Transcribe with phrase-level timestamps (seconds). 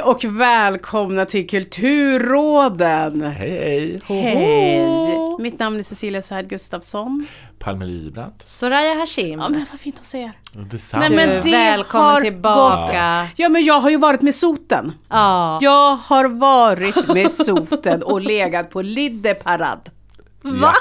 [0.00, 3.22] Hej och välkomna till Kulturråden!
[3.22, 4.34] Hej hej!
[4.34, 5.36] Hej!
[5.38, 7.26] Mitt namn är Cecilia Svärd Gustafsson.
[7.58, 8.42] Palme Lybrant.
[8.48, 9.40] Soraya Hashim.
[9.40, 10.32] Ja men vad fint att se er.
[10.52, 11.08] Detsamma.
[11.08, 13.22] Nej, men Du, det välkommen har tillbaka.
[13.22, 14.92] gått- Ja men jag har ju varit med soten.
[15.08, 15.58] Ja.
[15.62, 19.90] Jag har varit med soten och legat på Liddeparad.
[20.42, 20.72] Va?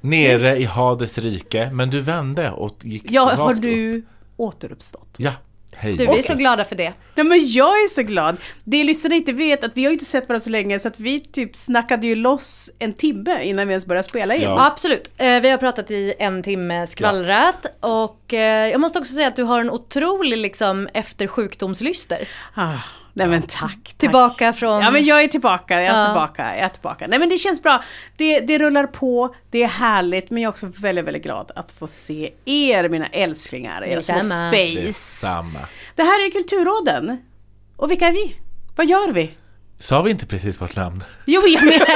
[0.00, 3.62] Nere i Hades rike, men du vände och gick Ja, har upp.
[3.62, 5.14] du återuppstått?
[5.16, 5.32] Ja,
[5.78, 5.96] hej.
[5.96, 6.92] Du, vi är så glada för det.
[7.14, 8.36] Nej men jag är så glad.
[8.64, 11.00] Det lyssnarna inte vet att vi har ju inte sett varandra så länge så att
[11.00, 14.42] vi typ snackade ju loss en timme innan vi ens började spela in.
[14.42, 14.48] Ja.
[14.48, 15.10] Ja, absolut.
[15.16, 19.36] Eh, Vi har pratat i en timme skvallrat och eh, jag måste också säga att
[19.36, 22.28] du har en otrolig liksom efter sjukdomslyster.
[22.54, 22.74] Ah,
[23.18, 23.94] nej men tack, tack.
[23.98, 24.82] Tillbaka från...
[24.82, 26.04] Ja men jag är tillbaka, jag är Ja.
[26.04, 27.06] tillbaka, jag är tillbaka.
[27.06, 27.82] Nej men det känns bra.
[28.16, 31.72] Det, det rullar på, det är härligt men jag är också väldigt, väldigt glad att
[31.72, 34.14] få se er mina älsklingar, era små
[34.50, 34.80] face.
[34.86, 35.58] Detsamma.
[35.94, 37.18] Det här är Kulturråden.
[37.76, 38.34] Och vilka är vi?
[38.76, 39.30] Vad gör vi?
[39.80, 41.04] Sa vi inte precis vårt namn?
[41.26, 41.86] Jo, jag menar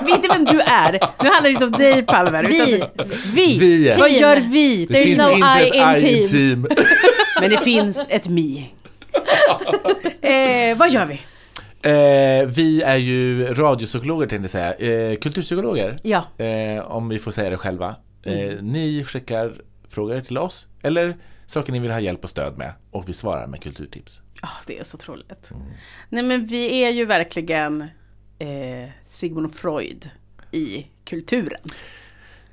[0.00, 0.92] inte, inte vem du är.
[0.92, 0.98] Nu
[1.30, 2.44] handlar det inte om dig Palmer.
[2.44, 2.84] Vi.
[3.34, 3.58] Vi.
[3.58, 4.86] Vi är- Vad gör vi?
[4.86, 6.62] Det There's finns no inte I ett I in team.
[6.66, 6.86] team.
[7.40, 8.70] Men det finns ett mi.
[10.24, 11.14] Eh, vad gör vi?
[11.82, 15.10] Eh, vi är ju radiopsykologer tänkte jag säga.
[15.10, 15.98] Eh, kulturpsykologer.
[16.02, 16.44] Ja.
[16.44, 17.96] Eh, om vi får säga det själva.
[18.22, 19.54] Eh, Ni skickar
[19.88, 21.16] frågor till oss eller
[21.46, 24.22] saker ni vill ha hjälp och stöd med och vi svarar med kulturtips.
[24.42, 25.52] Ah, det är så troligt.
[26.08, 27.80] Nej men vi är ju verkligen
[28.38, 30.10] eh, Sigmund Freud
[30.52, 31.60] i kulturen.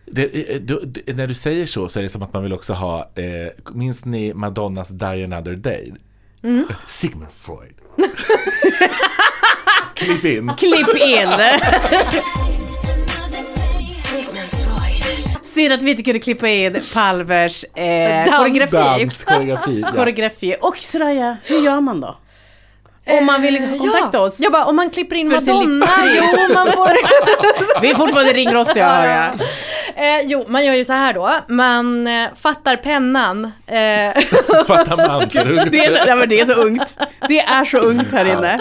[0.06, 0.28] Det,
[0.68, 3.74] det, när du säger så så är det som att man vill också ha, eh,
[3.74, 5.94] minns ni Madonnas Die Another Day?
[6.88, 7.74] Sigmund Freud.
[9.96, 10.52] Klipp in.
[10.58, 11.30] Klipp in!
[15.42, 18.38] Synd att vi inte kunde klippa in Palvers eh, Dans.
[18.38, 18.76] koreografi.
[18.76, 19.80] Dans, koreografi.
[19.82, 19.92] Ja.
[19.92, 20.56] koreografi.
[20.62, 22.18] Och Soraya, hur gör man då?
[23.08, 24.20] Om man vill kontakta ja.
[24.20, 24.40] oss.
[24.40, 26.24] Jag bara, om man klipper in Madonna, jo
[26.54, 26.92] man får...
[27.82, 29.34] Vi är fortfarande ringrostiga hör jag.
[29.96, 31.32] eh, jo, man gör ju så här då.
[31.48, 33.46] Man eh, fattar pennan.
[33.46, 33.52] Eh,
[34.68, 35.24] Fattar man.
[35.72, 36.98] Det är, så, ja, men det är så ungt.
[37.28, 38.60] Det är så ungt här inne.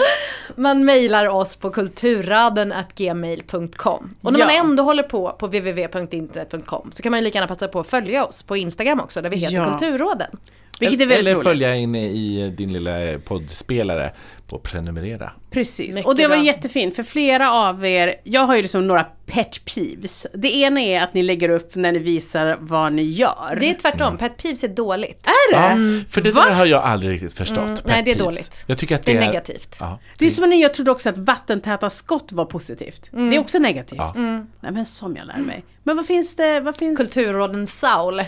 [0.55, 4.15] Man mejlar oss på kulturraden.gmail.com.
[4.21, 4.45] Och när Ja.
[4.45, 7.89] man ändå håller på på www.internet.com så kan man ju lika gärna passa på att
[7.89, 9.65] följa oss på Instagram också där vi heter Ja.
[9.77, 10.37] Kulturråden.
[10.81, 11.43] Vilket är väldigt Eller roligt.
[11.47, 14.13] följa in i din lilla poddspelare
[14.51, 15.31] på prenumerera.
[15.51, 16.45] Precis, Mycket och det var bra.
[16.45, 20.27] jättefint för flera av er, jag har ju liksom några pet peeves.
[20.33, 23.57] Det ena är att ni lägger upp när ni visar vad ni gör.
[23.59, 25.27] Det är tvärtom, pet peeves är dåligt.
[25.27, 25.57] är det?
[25.97, 26.45] Ja, för det Va?
[26.45, 27.57] där har jag aldrig riktigt förstått.
[27.57, 28.19] Mm, nej, det är peeves.
[28.19, 28.63] dåligt.
[28.67, 29.77] Jag tycker att Det det, är negativt.
[29.79, 33.07] Ja, Det är som när jag trodde också att vattentäta skott var positivt.
[33.11, 33.99] Det är också negativt.
[33.99, 34.13] Ja.
[34.59, 35.63] Nej men som jag lär mig.
[35.83, 36.97] Men vad finns det, vad finns...
[36.97, 38.19] Kulturråden Saul.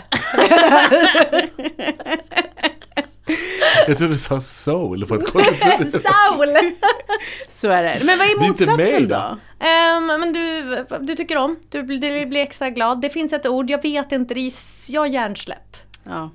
[3.86, 6.48] Jag trodde du sa soul på ett konstigt Saul!
[7.48, 8.04] Så är det.
[8.04, 9.14] Men vad är Det är inte motsatsen då.
[9.14, 9.66] då?
[9.66, 13.00] Ehm, men du, du tycker om, du blir, du blir extra glad.
[13.00, 14.52] Det finns ett ord, jag vet inte, det är,
[14.88, 15.76] jag har hjärnsläpp.
[16.04, 16.30] Ja.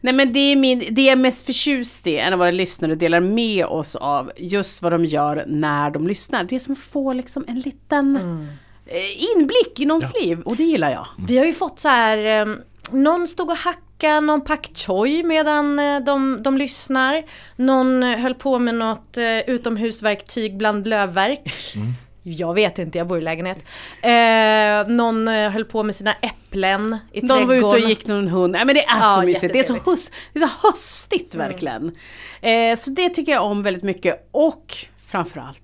[0.00, 2.94] Nej men det är, min, det jag är mest förtjust i, en av våra lyssnare
[2.94, 6.44] delar med oss av just vad de gör när de lyssnar.
[6.44, 8.16] Det är som att få liksom en liten
[8.86, 11.06] eh, inblick i någons liv och det gillar jag.
[11.28, 12.54] Vi har ju fått så här, eh,
[12.90, 17.22] någon stod och hackade någon pak choi medan eh, de, de lyssnar.
[17.56, 21.52] Någon eh, höll på med något eh, utomhusverktyg bland lövverk.
[22.22, 23.58] Jag vet inte, jag bor i lägenhet.
[24.02, 27.88] Eh, någon höll på med sina äpplen i Någon var ute och trädgården.
[27.88, 28.52] gick någon hund.
[28.52, 29.52] Nej men det är Ja, så mysigt.
[29.52, 31.96] Det är så, höst, det är så höstigt verkligen.
[32.40, 34.28] Eh, så det tycker jag om väldigt mycket.
[34.30, 34.76] Och
[35.06, 35.62] framförallt,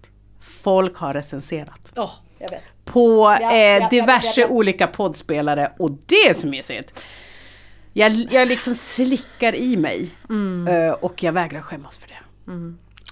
[0.62, 1.92] folk har recenserat.
[2.38, 2.62] Vet.
[2.84, 4.52] På ja, eh, ja, diverse ja, ja.
[4.52, 7.00] olika poddspelare och det är så mysigt.
[7.98, 10.68] Jag, jag liksom slickar i mig Mm.
[10.68, 12.50] eh, och jag vägrar skämmas för det.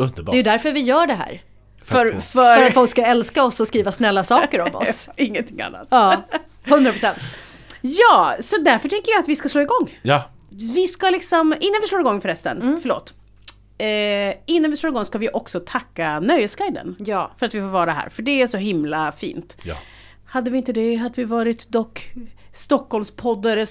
[0.02, 0.32] Underbart.
[0.32, 1.42] Det är ju därför vi gör det här.
[1.84, 5.08] För, för, För att folk ska älska oss och skriva snälla saker om oss.
[5.16, 5.86] ingenting annat.
[5.90, 6.22] Ja,
[6.64, 7.18] 100 procent.
[7.80, 9.98] Ja, så därför tänker jag att vi ska slå igång.
[10.02, 10.22] Ja,
[10.74, 12.80] Vi ska liksom, innan vi slår igång förresten, Mm.
[12.80, 13.14] förlåt.
[13.78, 16.96] Eh, innan vi slår igång ska vi också tacka Nöjesguiden.
[16.98, 17.30] Ja.
[17.38, 19.56] För att vi får vara här, för det är så himla fint.
[19.62, 19.74] ja.
[20.26, 22.12] Hade vi inte det hade vi varit dock
[22.52, 23.68] Stockholmspoddare och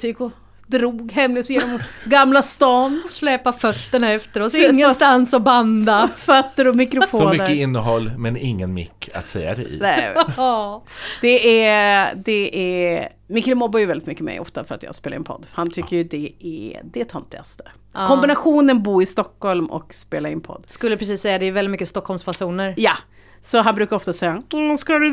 [0.68, 3.02] drog hemlös genom Gamla stan.
[3.12, 6.10] Släpa fötterna efter oss, Så- ingenstans att banda.
[6.18, 7.32] Fötter och Så mikrofoner.
[7.32, 9.78] mycket innehåll men ingen mick att säga det i.
[9.82, 10.84] Nej, Ja.
[11.22, 12.60] det är, det
[12.96, 15.48] är, Mikael mobbar ju väldigt mycket mig ofta för att jag spelar in podd.
[15.52, 17.64] Han tycker ju det är det töntigaste.
[18.08, 20.64] Kombinationen bo i Stockholm och spela in podd.
[20.68, 22.74] Skulle precis säga, det är väldigt mycket Stockholmsfasoner.
[22.78, 22.94] Ja,
[23.42, 25.10] så han brukar ofta säga "Mm, Ska du,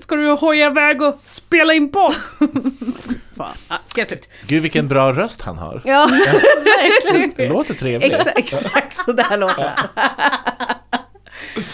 [0.00, 2.14] ska du hoja iväg och spela in podd?
[3.36, 4.28] Fan, ah, ska jag slut?
[4.46, 5.82] Gud vilken bra röst han har.
[5.84, 6.08] Ja,
[7.36, 8.12] Det låter trevligt.
[8.12, 9.76] exa, exakt så där låter det.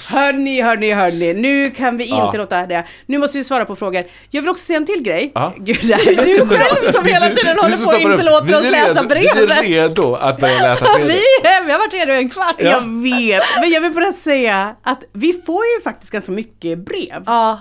[0.09, 2.33] Hörni, hörni, hörni, nu kan vi inte Ja.
[2.37, 2.85] låta det.
[3.07, 4.05] Nu måste vi svara på frågor.
[4.31, 5.33] Jag vill också säga en till grej.
[5.35, 5.55] Ja.
[5.59, 8.55] Gud, det här är Du själv som hela tiden håller på och inte låter Vi
[8.55, 9.59] oss är läsa redo- Vi brevet.
[9.59, 11.21] är redo att börja läsa Vi brevet.
[11.45, 12.55] är hem, jag har varit redo en kvart.
[12.59, 12.65] Ja.
[12.71, 17.23] Jag vet, men jag vill bara säga att vi får ju faktiskt ganska mycket brev.
[17.27, 17.61] Ja,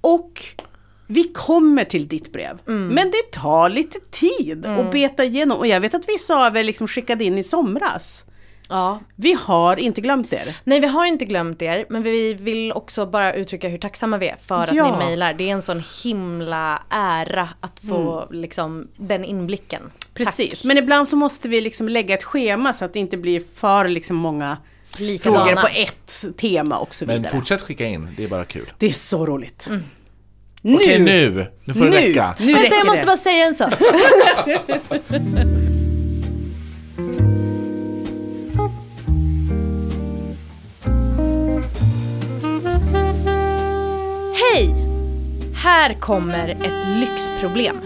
[0.00, 0.32] Och
[1.06, 2.58] vi kommer till ditt brev.
[2.64, 5.58] Men det tar lite tid att beta igenom.
[5.58, 8.24] Och jag vet att vissa av er liksom skickade in i somras.
[8.68, 9.00] ja.
[9.16, 10.56] Vi har inte glömt er.
[10.64, 14.28] Nej, vi har inte glömt er, men vi vill också bara uttrycka hur tacksamma vi
[14.28, 14.90] är för att Ja.
[14.98, 15.34] ni mejlar.
[15.34, 19.82] Det är en sån himla ära att få liksom den inblicken.
[20.14, 20.64] Precis, Tack.
[20.64, 23.88] men ibland så måste vi liksom lägga ett schema så att det inte blir för
[23.88, 24.56] liksom många
[24.98, 25.44] Likadana.
[25.46, 27.20] frågor på ett tema och så vidare.
[27.20, 28.72] Men fortsätt skicka in, det är bara kul.
[28.78, 29.68] Det är så roligt.
[30.74, 32.34] Okej nu, nu får det nu, räcka.
[32.40, 33.06] nu Vänta, jag måste det.
[33.06, 33.72] bara säga en sak.
[44.54, 44.74] Hej!
[45.54, 47.76] Här kommer ett lyxproblem.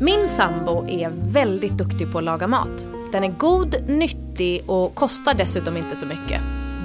[0.00, 2.86] Min sambo är väldigt duktig på att laga mat.
[3.12, 6.40] Den är god, nyttig och kostar dessutom inte så mycket.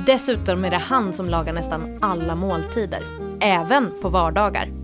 [0.06, 3.03] Dessutom är det han som lagar nästan alla måltider.
[3.39, 4.79] Även på vardagar.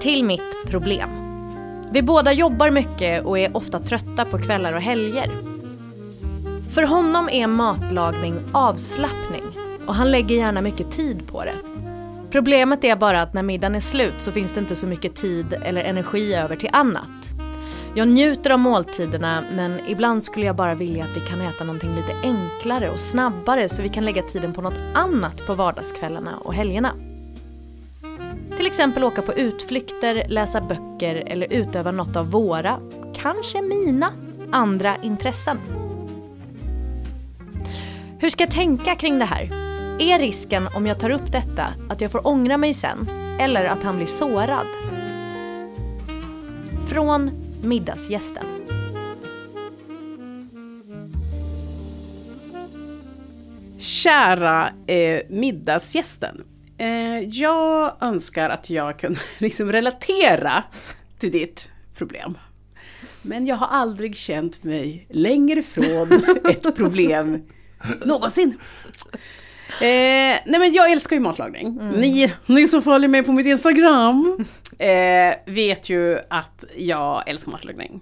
[0.00, 1.10] Till mitt problem.
[1.92, 5.30] Vi båda jobbar mycket och är ofta trötta på kvällar och helger.
[6.70, 9.42] För honom är matlagning avslappning
[9.86, 11.54] och han lägger gärna mycket tid på det.
[12.30, 15.54] Problemet är bara att när middagen är slut så finns det inte så mycket tid
[15.64, 17.30] eller energi över till annat.
[17.94, 21.96] Jag njuter av måltiderna men ibland skulle jag bara vilja att vi kan äta någonting
[21.96, 26.54] lite enklare och snabbare så vi kan lägga tiden på något annat på vardagskvällarna och
[26.54, 27.09] helgerna.
[28.60, 32.80] Till exempel åka på utflykter, läsa böcker eller utöva något av våra,
[33.14, 34.12] kanske mina,
[34.52, 35.58] andra intressen.
[38.18, 39.42] Hur ska jag tänka kring det här?
[40.00, 43.82] Är risken om jag tar upp detta att jag får ångra mig sen eller att
[43.82, 44.66] han blir sårad?
[46.88, 47.30] Från
[47.62, 48.46] middagsgästen.
[53.78, 56.44] Kära eh, middagsgästen.
[56.80, 60.64] Eh, jag önskar att jag kunde liksom relatera
[61.18, 62.38] till ditt problem.
[63.22, 66.12] Men jag har aldrig känt mig längre från
[66.50, 67.42] ett problem
[68.04, 68.58] någonsin.
[69.80, 71.78] Eh, nej men jag älskar ju matlagning.
[71.96, 74.44] Ni, ni som följer mig på mitt Instagram
[74.78, 78.00] eh, vet ju att jag älskar matlagning.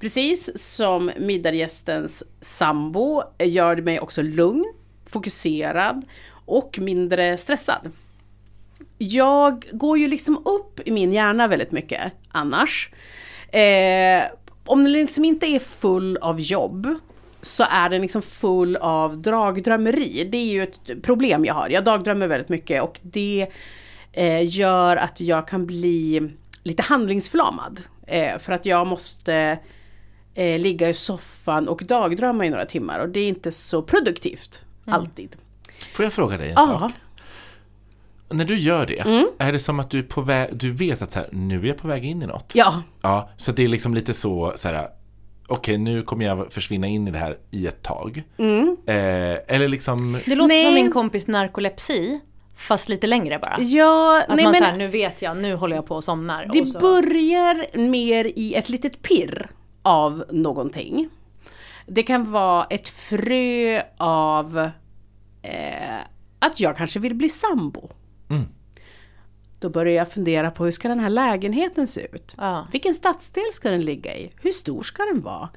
[0.00, 4.64] Precis som middagsgästens sambo gör det mig också lugn,
[5.10, 6.04] fokuserad
[6.44, 7.90] och mindre stressad.
[9.08, 12.90] Jag går ju liksom upp i min hjärna väldigt mycket annars.
[13.48, 14.22] Eh,
[14.66, 16.94] om den liksom inte är full av jobb
[17.42, 20.28] så är den liksom full av dragdrömmeri.
[20.32, 21.68] Det är ju ett problem jag har.
[21.68, 23.46] Jag dagdrömmer väldigt mycket och det
[24.12, 26.30] eh, gör att jag kan bli
[26.62, 27.80] lite handlingsförlamad.
[28.06, 29.58] Eh, för att jag måste
[30.34, 34.62] eh, ligga i soffan och dagdrömma i några timmar och det är inte så produktivt.
[34.86, 35.36] Alltid.
[35.94, 36.78] Får jag fråga dig en Ja.
[36.78, 36.92] sak?
[38.30, 39.28] När du gör det, Mm.
[39.38, 41.64] är det som att du är på väg, du vet att så här, nu är
[41.66, 42.52] jag på väg in i något?
[42.54, 44.88] Ja, Ja, så det är liksom lite så, så här,
[45.48, 48.22] okej nu kommer jag försvinna in i det här i ett tag.
[48.38, 48.76] Mm.
[48.86, 48.94] Eh,
[49.56, 50.64] eller liksom, Det låter Nej.
[50.64, 52.20] som min kompis narkolepsi,
[52.56, 53.56] fast lite längre bara.
[53.60, 56.50] ja Att nej man men såhär, nu vet jag, nu håller jag på och somnar.
[56.52, 56.78] det och så.
[56.78, 59.50] börjar mer i ett litet pirr
[59.82, 61.08] av någonting.
[61.86, 64.58] Det kan vara ett frö av
[65.42, 65.98] eh,
[66.38, 67.88] att jag kanske vill bli sambo.
[68.34, 68.48] Mm.
[69.58, 72.34] Då börjar jag fundera på hur ska den här lägenheten se ut?
[72.38, 72.66] Ja.
[72.72, 74.30] Vilken stadsdel ska den ligga i?
[74.42, 75.48] Hur stor ska den vara?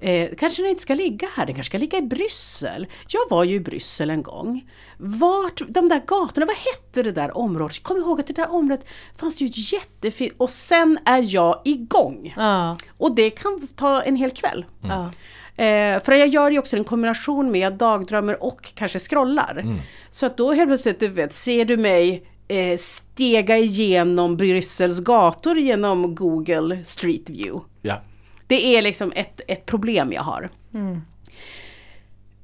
[0.00, 2.86] Eh, kanske den inte ska ligga här, den kanske ska ligga i Bryssel.
[3.08, 4.70] Jag var ju i Bryssel en gång.
[4.98, 7.82] Vart, de där gatorna, vad hette det där området?
[7.82, 10.32] Kom ihåg att det där området fanns ju jättefint...
[10.36, 12.34] Och sen är jag igång.
[12.36, 14.64] Ja, Och det kan ta en hel kväll.
[14.82, 15.10] ja.
[15.56, 19.64] Eh, för jag gör ju också en kombination med dagdrömmer och kanske scrollar.
[20.10, 25.58] Så att då helt plötsligt, du vet, ser du mig eh, stega igenom Bryssels gator
[25.58, 27.64] genom Google Street View.
[27.82, 28.00] ja.
[28.48, 30.50] Det är liksom ett, ett problem jag har.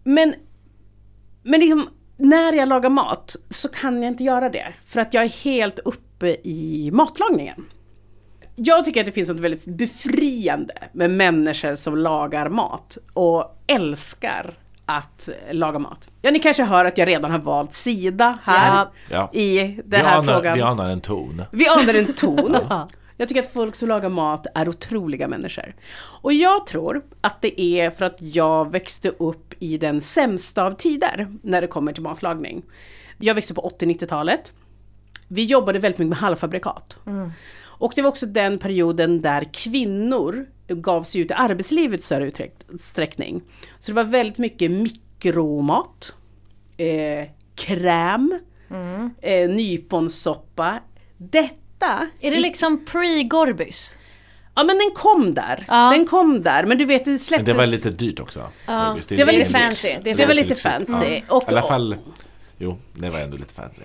[0.05, 0.35] Men,
[1.43, 4.67] men liksom, när jag lagar mat så kan jag inte göra det.
[4.87, 7.65] För att jag är helt uppe i matlagningen.
[8.65, 14.55] Jag tycker att det finns något väldigt befriande med människor som lagar mat och älskar
[14.87, 16.11] att laga mat.
[16.23, 19.31] Ja, ni kanske hör att jag redan har valt sida här Ja.
[19.33, 20.55] I den vi, här anar, frågan.
[20.55, 21.43] vi anar en ton.
[21.53, 22.57] Vi anar en ton.
[23.17, 25.75] Jag tycker att folk som lagar mat är otroliga människor.
[26.23, 30.73] Och jag tror att det är för att jag växte upp i den sämsta av
[30.73, 32.63] tider när det kommer till matlagning.
[33.19, 34.53] Jag växte upp på 80-90-talet.
[35.29, 36.97] Vi jobbade väldigt mycket med halvfabrikat.
[37.83, 42.33] Och det var också den perioden där kvinnor gav sig ut i arbetslivet i större
[42.69, 43.43] utsträckning.
[43.79, 46.15] Så det var väldigt mycket mikromat,
[46.77, 48.39] eh, kräm,
[49.23, 50.81] eh, nyponsoppa.
[51.17, 53.97] Detta Är det liksom pre-Gorbys?
[54.55, 55.65] Ja men den kom där.
[55.69, 55.91] Ja.
[55.91, 56.67] Den kom där.
[56.67, 57.47] Men du vet det Men släpptes...
[57.47, 58.49] det var lite dyrt också.
[58.67, 58.97] Ja.
[59.09, 59.89] Det var lite fancy.
[60.03, 61.23] Det var lite fancy.
[61.29, 61.37] Ja.
[61.37, 61.97] Och- I alla fall,
[62.63, 63.83] jo, det var ändå lite fancy.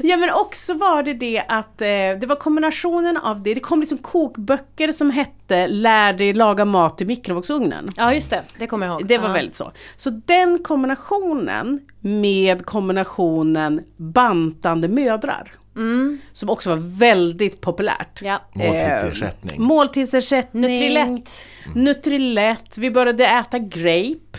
[0.00, 3.54] Ja men också var det det att eh, det var kombinationen av det.
[3.54, 7.90] Det kom liksom kokböcker som hette Lär dig laga mat i mikrovågsugnen.
[7.96, 9.08] Ja just det, det kommer jag ihåg.
[9.08, 9.32] Det var ja.
[9.32, 9.72] väldigt så.
[9.96, 15.52] Så den kombinationen med kombinationen bantande mödrar.
[16.32, 18.22] Som också var väldigt populärt.
[18.22, 18.42] Ja.
[18.52, 19.56] Måltidsersättning.
[19.56, 20.62] Eh, måltidsersättning.
[20.62, 21.30] Nutrilett.
[21.74, 22.78] Nutrilett.
[22.78, 24.38] Vi började äta grape.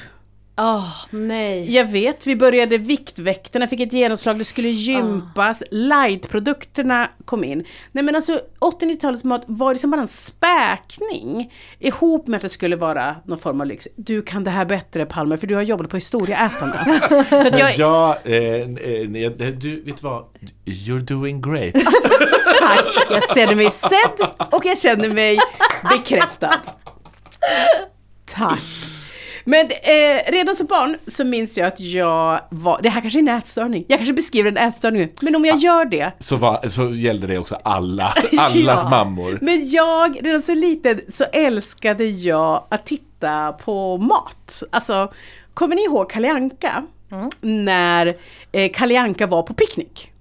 [0.61, 1.75] Åh, nej.
[1.75, 7.63] Jag vet, vi började Viktväktarna, fick ett genomslag, det skulle gympas, lightprodukterna kom in.
[7.91, 12.75] Nej men alltså 80-90-talets mat var liksom bara en späkning ihop med att det skulle
[12.75, 13.87] vara någon form av lyx.
[13.95, 16.85] Du kan det här bättre Palmer, för du har jobbat på historieätarna.
[17.29, 20.23] Så att jag, ja, eh, eh, det- du, vet du vad?
[20.65, 21.73] You're doing great.
[22.59, 25.37] tack, jag känner mig sedd och jag känner mig
[25.91, 26.59] bekräftad.
[28.25, 28.59] Tack.
[29.49, 33.21] Men eh, redan som barn så minns jag att jag var, det här kanske är
[33.21, 36.89] en ätstörning, jag kanske beskriver en ätstörning, men om jag gör det Så, var, så
[36.93, 38.05] gällde det också alla,
[38.39, 38.89] allas Ja.
[38.89, 39.37] mammor.
[39.41, 44.63] Men jag, redan så liten så älskade jag att titta på mat.
[44.71, 45.11] Alltså,
[45.53, 46.85] kommer ni ihåg Kalle Anka?
[47.41, 48.13] När
[48.51, 50.11] eh, Kalle Anka var på picknick.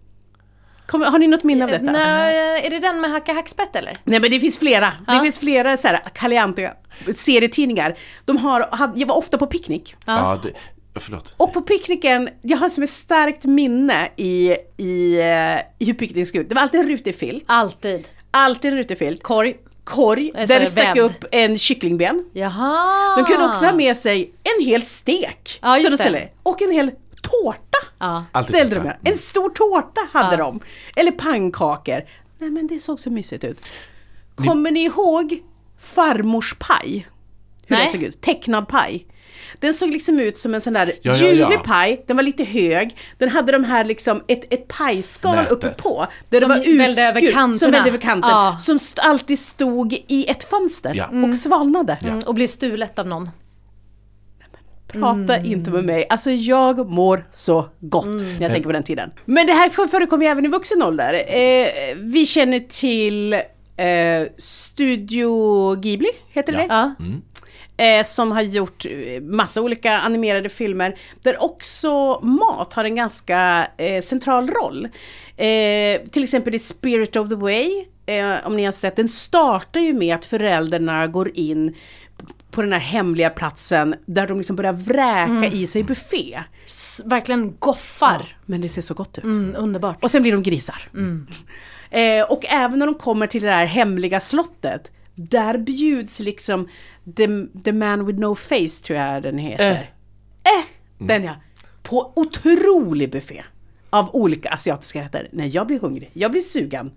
[0.88, 1.92] Kommer, har ni något minne av detta?
[1.92, 3.92] Nej, är det den med hacka hackspett eller?
[4.04, 4.92] Nej men det finns flera.
[5.06, 6.74] Det finns flera så här, Kalle
[7.14, 7.98] serietidningar.
[8.24, 9.94] De har, jag var ofta på picknick.
[10.06, 10.52] Ja, det,
[11.00, 11.34] förlåt.
[11.36, 16.28] Och på picknicken, jag har som ett starkt minne i, i, eh, i hur picknick
[16.28, 16.48] såg ut.
[16.48, 17.44] Det var alltid en rutig filt.
[17.46, 18.08] Alltid.
[18.30, 19.22] Alltid en rutig filt.
[19.22, 19.56] Korg.
[19.84, 20.98] Korg, Alltså, där det stack vävd.
[20.98, 22.24] upp en kycklingben.
[22.32, 23.16] Jaha.
[23.16, 25.58] De kunde också ha med sig en hel stek.
[25.62, 26.02] Ja, just som de det.
[26.10, 26.28] ställde.
[26.42, 26.90] Och en hel
[27.30, 27.78] tårta.
[27.98, 28.42] Ja.
[28.42, 28.96] Ställde de med.
[29.04, 30.44] En stor tårta hade Ja.
[30.44, 30.60] de.
[30.96, 32.00] Eller pannkakor.
[32.38, 33.66] Nej men det såg så mysigt ut.
[34.36, 35.42] Kommer ni ihåg
[35.80, 37.08] farmors paj?
[37.66, 37.84] Hur Nej.
[37.84, 38.20] den såg ut?
[38.20, 39.06] Tecknad paj.
[39.60, 41.62] Den såg liksom ut som en sån där Ja, ja, ljuvlig ja.
[41.64, 45.52] paj, den var lite hög, den hade de här liksom ett, ett pajskal Nätet.
[45.52, 46.06] uppe på.
[46.28, 47.78] Där Som det var vällde över kanterna.
[47.80, 48.30] Som över kanten.
[48.30, 48.56] Ja.
[48.60, 51.28] Som st- alltid stod i ett fönster Ja.
[51.30, 51.98] och svalnade.
[52.02, 53.30] Mm, och blev stulet av någon.
[54.92, 55.52] Prata Mm.
[55.52, 56.06] inte med mig.
[56.10, 59.10] Alltså jag mår så gott när jag tänker på den tiden.
[59.24, 61.14] Men det här förekommer även i vuxen ålder.
[61.14, 66.94] Eh, vi känner till eh, Studio Ghibli, heter det Ja.
[67.84, 73.68] eh, som har gjort eh, massa olika animerade filmer där också mat har en ganska
[73.76, 74.84] eh, central roll.
[75.36, 77.70] Eh, till exempel i Spirit of the Way,
[78.06, 81.74] eh, om ni har sett, den startar ju med att föräldrarna går in
[82.58, 86.42] på den här hemliga platsen där de liksom börjar vräka i sig buffé.
[86.66, 88.36] S- verkligen goffar.
[88.46, 89.24] Men det ser så gott ut.
[89.24, 90.04] Mm, underbart.
[90.04, 90.82] Och sen blir de grisar.
[91.90, 96.68] Eh, och även när de kommer till det här hemliga slottet, där bjuds liksom
[97.16, 97.26] the,
[97.64, 99.70] the man with no face tror jag den heter.
[100.42, 100.64] Eh,
[101.06, 101.34] den ja.
[101.82, 103.42] På otrolig buffé.
[103.90, 105.28] Av olika asiatiska rätter.
[105.32, 106.90] När jag blir hungrig, jag blir sugen.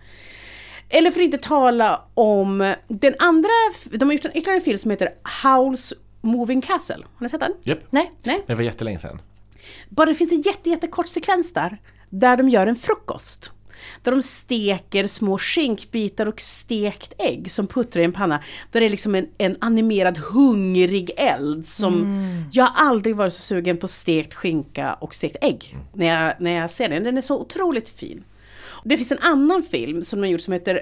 [0.94, 3.50] Eller för att inte tala om den andra,
[3.92, 5.10] de har gjort en ytterligare film som heter
[5.44, 7.06] Howl's Moving Castle.
[7.16, 7.54] Har ni sett den?
[7.64, 7.80] Japp.
[7.90, 8.12] Nej.
[8.24, 8.44] Nej?
[8.48, 9.22] Det var jättelänge sedan.
[9.90, 11.78] Bara det finns en jätte, jättekort sekvens där,
[12.10, 13.52] där de gör en frukost.
[14.04, 18.44] Där de steker små skinkbitar och stekt ägg som puttrar i en panna.
[18.72, 22.22] Där det är liksom en, en animerad hungrig eld som...
[22.52, 26.52] Jag har aldrig varit så sugen på stekt skinka och stekt ägg när jag, när
[26.52, 27.04] jag ser den.
[27.04, 28.24] Den är så otroligt fin.
[28.84, 30.82] Det finns en annan film som de har gjort som heter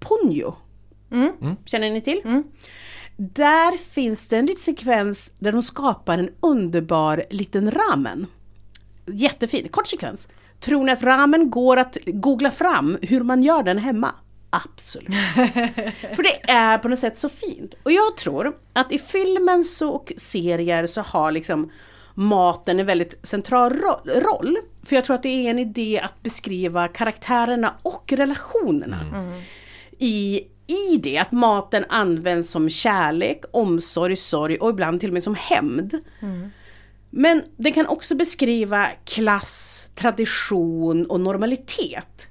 [0.00, 0.54] Ponyo.
[1.64, 2.20] Känner ni till?
[3.16, 8.26] Där finns det en liten sekvens där de skapar en underbar liten ramen.
[9.06, 10.28] Jättefin, kort sekvens.
[10.60, 14.14] Tror ni att ramen går att googla fram hur man gör den hemma?
[14.50, 15.08] Absolut.
[16.16, 17.74] För det är på något sätt så fint.
[17.82, 21.70] Och jag tror att i filmen så, och serier så har liksom
[22.18, 24.56] maten en väldigt central ro- roll.
[24.82, 29.32] För jag tror att det är en idé att beskriva karaktärerna och relationerna
[29.98, 35.22] i, i det att maten används som kärlek, omsorg, sorg och ibland till och med
[35.22, 35.98] som hämnd.
[37.10, 42.28] Men den kan också beskriva klass, tradition och normalitet.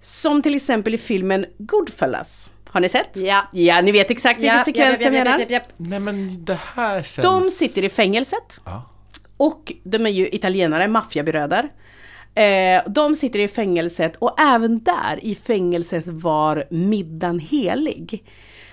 [0.00, 2.50] Som till exempel i filmen Goodfellas.
[2.68, 3.16] Har ni sett?
[3.16, 3.48] Ja.
[3.52, 5.38] Ja, ni vet exakt vilken Ja, sekvens ja, ja, jag ja, menar.
[5.38, 5.74] ja, ja, ja.
[5.76, 7.24] Nej men det här känns...
[7.26, 8.60] De sitter i fängelset.
[8.64, 8.88] Ja.
[9.42, 11.72] Och de är ju italienare, maffiabröder.
[12.34, 18.24] Eh, de sitter i fängelset och även där i fängelset var middagen helig.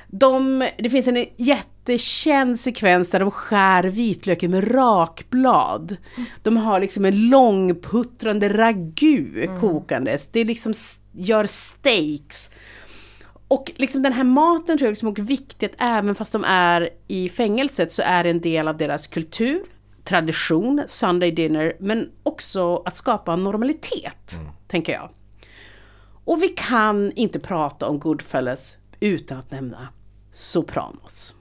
[0.07, 5.97] De, det finns en jättekänd sekvens där de skär vitlöken med rakblad.
[6.43, 10.27] De har liksom en långputtrande ragu kokandes.
[10.27, 10.73] Det liksom
[11.11, 12.51] gör steaks.
[13.47, 17.29] Och liksom den här maten tror jag liksom är viktigt även fast de är i
[17.29, 19.63] fängelset så är det en del av deras kultur,
[20.09, 25.09] tradition, Sunday dinner, men också att skapa en normalitet, tänker jag.
[26.25, 29.87] Och vi kan inte prata om Goodfellas utan att nämna
[30.31, 31.35] Sopranos.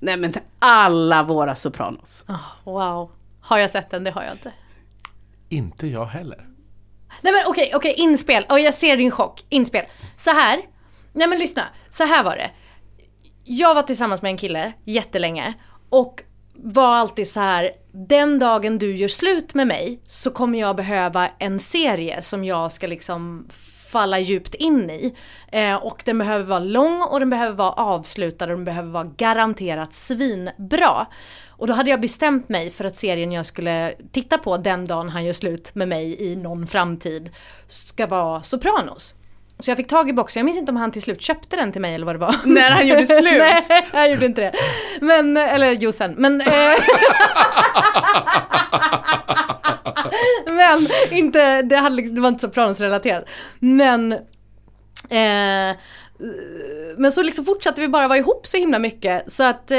[0.00, 2.24] Nej men alla våra Sopranos.
[2.26, 3.10] Ah, wow.
[3.40, 4.04] Har jag sett den?
[4.04, 4.52] Det har jag inte.
[5.48, 6.48] Inte jag heller.
[7.22, 8.46] Nej men okej, okej, inspel.
[8.48, 9.44] Och jag ser din chock.
[9.48, 9.84] Inspel.
[10.18, 10.60] Så här.
[11.12, 11.62] Nej men lyssna.
[11.90, 12.50] Så här var det.
[13.44, 15.54] Jag var tillsammans med en kille jättelänge
[15.90, 16.22] och
[16.62, 17.70] var alltid så här.
[17.92, 22.72] Den dagen du gör slut med mig så kommer jag behöva en serie som jag
[22.72, 23.48] ska liksom
[23.90, 25.14] falla djupt in i.
[25.52, 29.10] Eh, och den behöver vara lång och den behöver vara avslutad och den behöver vara
[29.16, 31.06] garanterat svinbra.
[31.48, 35.08] Och då hade jag bestämt mig för att serien jag skulle titta på den dagen
[35.08, 37.30] han gör slut med mig i någon framtid
[37.66, 39.14] ska vara Sopranos.
[39.60, 41.72] Så jag fick tag i boxen, jag minns inte om han till slut köpte den
[41.72, 42.34] till mig eller vad det var.
[42.46, 43.24] När han gjorde slut?
[43.68, 44.52] Nej, han gjorde inte det.
[45.00, 46.14] Men, eller jo sen.
[46.18, 46.78] Men, eh,
[50.46, 53.24] men inte, det, hade, det var inte Sopranos-relaterat.
[53.58, 54.14] Men
[55.10, 55.76] Eh,
[56.96, 59.78] men så liksom fortsatte vi bara vara ihop så himla mycket så att eh,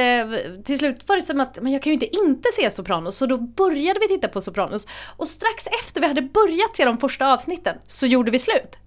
[0.64, 3.26] till slut var det som att men jag kan ju inte inte se Sopranos så
[3.26, 7.34] då började vi titta på Sopranos och strax efter vi hade börjat se de första
[7.34, 8.78] avsnitten så gjorde vi slut.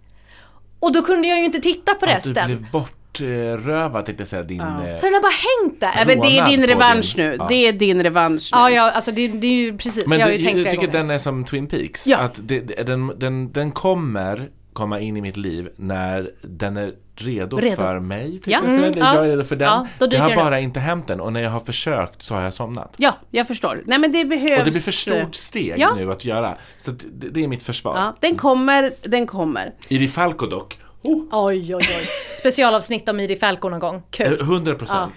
[0.85, 2.35] Och då kunde jag ju inte titta på Att resten.
[2.35, 4.61] du blev bortrövad tänkte jag säga, din...
[4.61, 4.67] eh,
[4.97, 5.93] Så den har bara hängt där.
[5.97, 7.37] Ja, men det är din revansch din- nu.
[7.39, 7.47] ja.
[7.49, 8.59] Det är din revansch nu.
[8.59, 10.07] Ja, ja, alltså det, det är ju precis.
[10.07, 12.07] Men jag har du, ju tänkt jag tycker den är som Twin Peaks.
[12.07, 12.19] Ja.
[12.19, 17.57] Att det- den, den, den kommer komma in i mitt liv när den är redo,
[17.57, 17.77] Redo.
[17.77, 18.33] för mig.
[18.39, 18.61] tycker Ja.
[18.65, 18.75] jag.
[18.75, 19.15] Mm, ja.
[19.15, 19.69] jag är redo för den.
[19.69, 22.55] Ja, jag har bara inte hämt den och när jag har försökt så har jag
[22.55, 22.95] somnat.
[22.97, 23.83] Ja, jag förstår.
[23.87, 24.59] Nej men det behövs...
[24.59, 25.95] Och det blir för stort steg Ja.
[25.97, 26.57] nu att göra.
[26.79, 27.97] Så det, det är mitt försvar.
[27.99, 29.75] Ja, den kommer, den kommer.
[29.89, 32.07] Iri Falco dock, oh, Oj, oj, oj.
[32.39, 33.97] Specialavsnitt om Iri Falco någon gång.
[33.97, 34.41] eh, Kul.
[34.41, 35.13] 100 procent.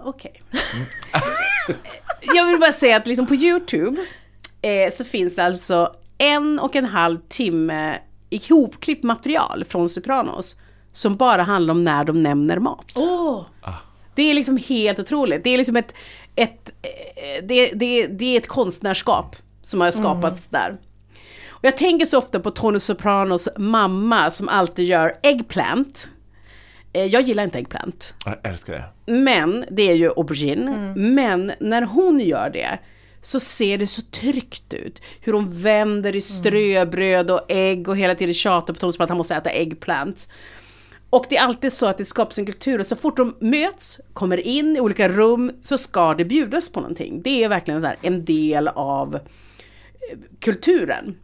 [0.00, 0.42] Okej.
[2.34, 4.00] jag vill bara säga att liksom på YouTube
[4.62, 7.98] eh, så finns alltså en och en halv timme
[8.30, 10.56] ihopklippt material från Sopranos
[10.92, 12.86] som bara handlar om när de nämner mat.
[12.94, 13.42] Åh!
[14.14, 15.44] Det är liksom helt otroligt.
[15.44, 15.94] Det är liksom ett,
[16.34, 20.76] ett, eh, det, det, det är ett konstnärskap som har skapats där.
[21.48, 26.08] Och jag tänker så ofta på Tony Sopranos mamma som alltid gör eggplant.
[26.92, 28.14] Eh, Jag gillar inte eggplant.
[28.24, 29.12] Jag älskar det.
[29.12, 30.92] Men, det är ju aubergine.
[30.96, 32.78] Men när hon gör det
[33.22, 35.02] så ser det så tryggt ut.
[35.20, 39.08] Hur hon vänder i ströbröd och ägg och hela tiden tjatar på Tony som att
[39.08, 40.28] han måste äta äggplant.
[41.10, 44.00] Och det är alltid så att det skapas en kultur och så fort de möts,
[44.12, 47.22] kommer in i olika rum, så ska det bjudas på någonting.
[47.22, 49.20] Det är verkligen så här en del av eh,
[50.40, 51.16] kulturen.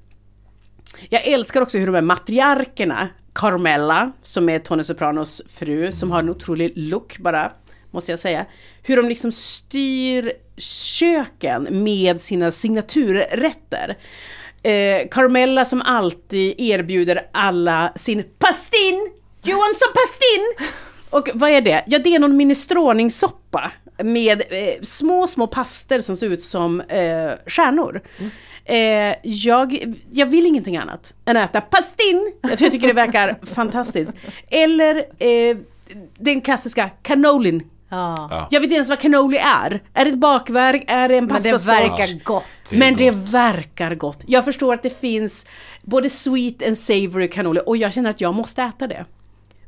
[1.09, 6.19] Jag älskar också hur de här matriarkerna, Carmella, som är Tony Sopranos fru, som har
[6.19, 7.53] en otrolig look bara,
[7.95, 8.47] måste jag säga.
[8.83, 13.99] Hur de liksom styr köken med sina signaturrätter.
[14.63, 19.13] Eh, Carmella som alltid erbjuder alla sin pastin!
[19.47, 20.69] You want some pastin?
[21.11, 21.85] Och vad är det?
[21.87, 27.31] Ja, det är någon minestroningssoppa med eh, små, små paster som ser ut som eh,
[27.47, 28.03] stjärnor.
[28.65, 32.33] Eh, jag, jag vill ingenting annat än att äta pastin.
[32.43, 34.13] Jag tycker det verkar fantastiskt.
[34.51, 35.57] Eller eh,
[36.19, 37.63] den klassiska canolin
[37.95, 38.49] Ja.
[38.51, 39.83] Jag vet inte ens vad cannoli är.
[39.95, 40.85] Är det ett bakverk?
[40.87, 41.69] Är det en Men det pastasås?
[41.69, 42.45] verkar gott.
[42.71, 44.25] Det är Men det verkar gott.
[44.27, 45.47] Jag förstår att det finns
[45.83, 49.05] både sweet and savory cannoli och jag känner att jag måste äta det.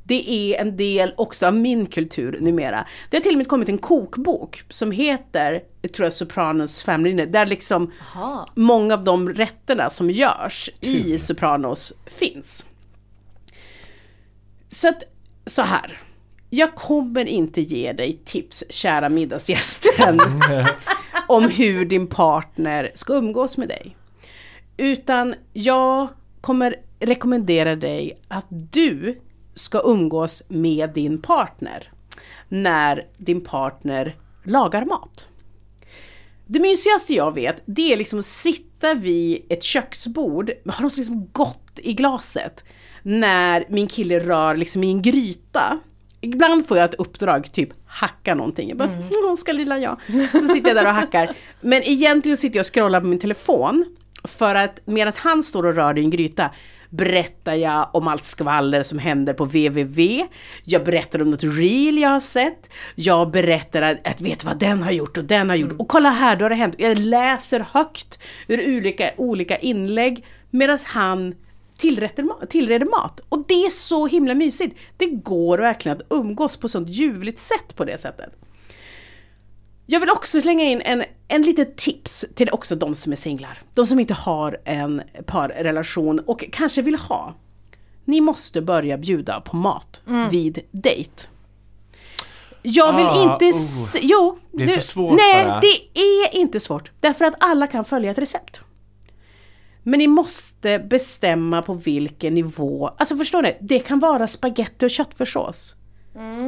[0.05, 2.87] Det är en del också av min kultur numera.
[3.11, 7.11] Det har till och med kommit en kokbok som heter, jag tror jag, Sopranos Family
[7.11, 8.47] Dinner, där liksom Aha.
[8.55, 12.67] många av de rätterna som görs i Sopranos finns.
[14.69, 15.03] Så att,
[15.47, 15.99] så här.
[16.57, 20.19] Jag kommer inte ge dig tips, kära middagsgästen,
[21.29, 23.97] om hur din partner ska umgås med dig.
[24.77, 26.09] Utan jag
[26.40, 29.21] kommer rekommendera dig att du
[29.55, 31.92] ska umgås med din partner
[32.49, 35.29] när din partner lagar mat.
[36.47, 41.29] Det mysigaste jag vet, det är liksom att sitta vid ett köksbord, ha något liksom
[41.33, 42.64] gott i glaset,
[43.03, 45.81] när min kille rör liksom i en gryta.
[46.35, 48.69] Ibland får jag ett uppdrag, typ hacka någonting.
[48.69, 49.37] Jag bara, mm.
[49.37, 50.01] ska lilla jag.
[50.33, 51.31] Så sitter jag där och hackar.
[51.61, 53.85] Men egentligen sitter jag och scrollar på min telefon.
[54.25, 56.51] För att medan han står och rör i en gryta
[56.91, 60.27] berättar jag om allt skvaller som händer på www.
[60.65, 62.71] Jag berättar om något reel jag har sett.
[62.95, 65.73] Jag berättar att, att vet vad den har gjort och den har gjort.
[65.79, 66.75] Och kolla här, då har det hänt.
[66.79, 71.35] Jag läser högt ur olika, olika inlägg medan han
[71.79, 73.21] tillrätter, tillreder mat.
[73.29, 74.77] Och det är så himla mysigt.
[74.97, 78.31] Det går verkligen att umgås på sånt ljuvligt sätt på det sättet.
[79.87, 83.59] Jag vill också slänga in en, en litet tips till också de som är singlar.
[83.75, 87.35] De som inte har en parrelation och kanske vill ha.
[88.05, 91.23] Ni måste börja bjuda på mat vid dejt.
[92.62, 93.45] Jag vill Ah, inte...
[93.57, 93.61] oh.
[93.61, 95.61] Se, jo, Det är nu- så svårt Nej, bara.
[95.61, 96.91] det är inte svårt.
[97.01, 98.61] Därför att alla kan följa ett recept.
[99.88, 102.88] Men ni måste bestämma på vilken nivå.
[102.88, 103.57] Alltså förstår ni?
[103.61, 105.75] Det kan vara spaghetti och köttfärssås.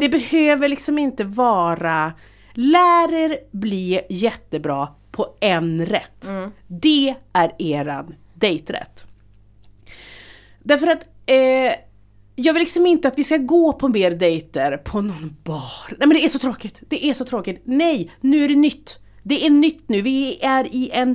[0.00, 2.12] Det behöver liksom inte vara...
[2.54, 6.28] Lär er bli jättebra på en rätt.
[6.66, 9.04] Det är eran dejträtt.
[10.62, 11.72] Därför att eh,
[12.34, 15.88] jag vill liksom inte att vi ska gå på mer dejter på någon bar.
[15.88, 16.82] Nej men det är så tråkigt.
[16.88, 17.62] Det är så tråkigt.
[17.64, 19.00] Nej, nu är det nytt.
[19.22, 20.02] Det är nytt nu.
[20.02, 21.10] Vi är i en...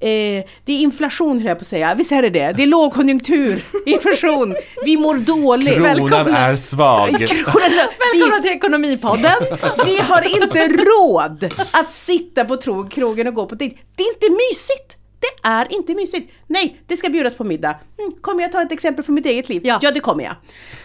[0.00, 1.94] Eh, det är inflation höll jag på att säga.
[1.94, 2.52] Visst är det det?
[2.56, 4.54] Det är lågkonjunktur, inflation.
[4.84, 5.74] Vi mår dåligt.
[5.74, 7.08] Kronan är svag.
[7.18, 7.88] Kronan är svag.
[8.12, 9.32] Vi- Välkomna till Ekonomipodden!
[9.86, 13.76] vi har inte råd att sitta på krogen och gå på dejt.
[13.96, 14.96] Det är inte mysigt!
[15.20, 16.32] Det är inte mysigt.
[16.46, 17.76] Nej, det ska bjudas på middag.
[17.98, 19.62] Mm, kommer jag ta ett exempel från mitt eget liv?
[19.64, 19.90] Ja.
[19.94, 20.34] det kommer jag.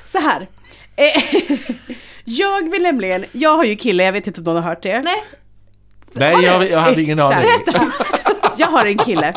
[0.06, 0.48] Så här.
[0.96, 1.24] Eh,
[2.26, 5.02] jag vill nämligen, jag har ju kille, jag vet inte om någon har hört det.
[5.02, 5.24] Nej,
[6.14, 7.50] Nej, jag, jag hade ingen aning.
[7.66, 7.92] Berätta!
[8.58, 9.34] Jag har en kille.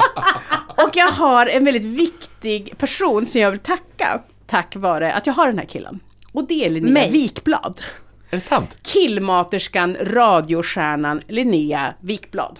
[0.67, 4.21] Och jag har en väldigt viktig person som jag vill tacka.
[4.47, 6.01] Tack vare att jag har den här killen.
[6.33, 7.11] Och det är Linnea Mig.
[7.11, 7.83] Wikblad.
[8.31, 8.77] Är det sant?
[8.83, 12.59] Killmaterskan, radiostjärnan Linnea Wikblad.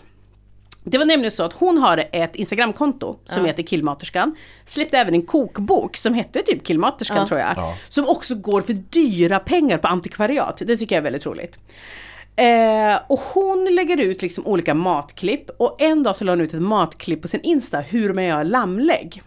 [0.85, 4.37] Det var nämligen så att hon har ett Instagramkonto som heter Killmaterskan.
[4.65, 7.53] Släppte även en kokbok som hette typ Killmaterskan tror jag.
[7.57, 7.77] Ja.
[7.89, 10.63] Som också går för dyra pengar på antikvariat.
[10.67, 11.59] Det tycker jag är väldigt roligt.
[12.37, 16.55] Eh, och hon lägger ut liksom olika matklipp och en dag så la hon ut
[16.55, 19.23] ett matklipp på sin Insta hur man gör lammlägg.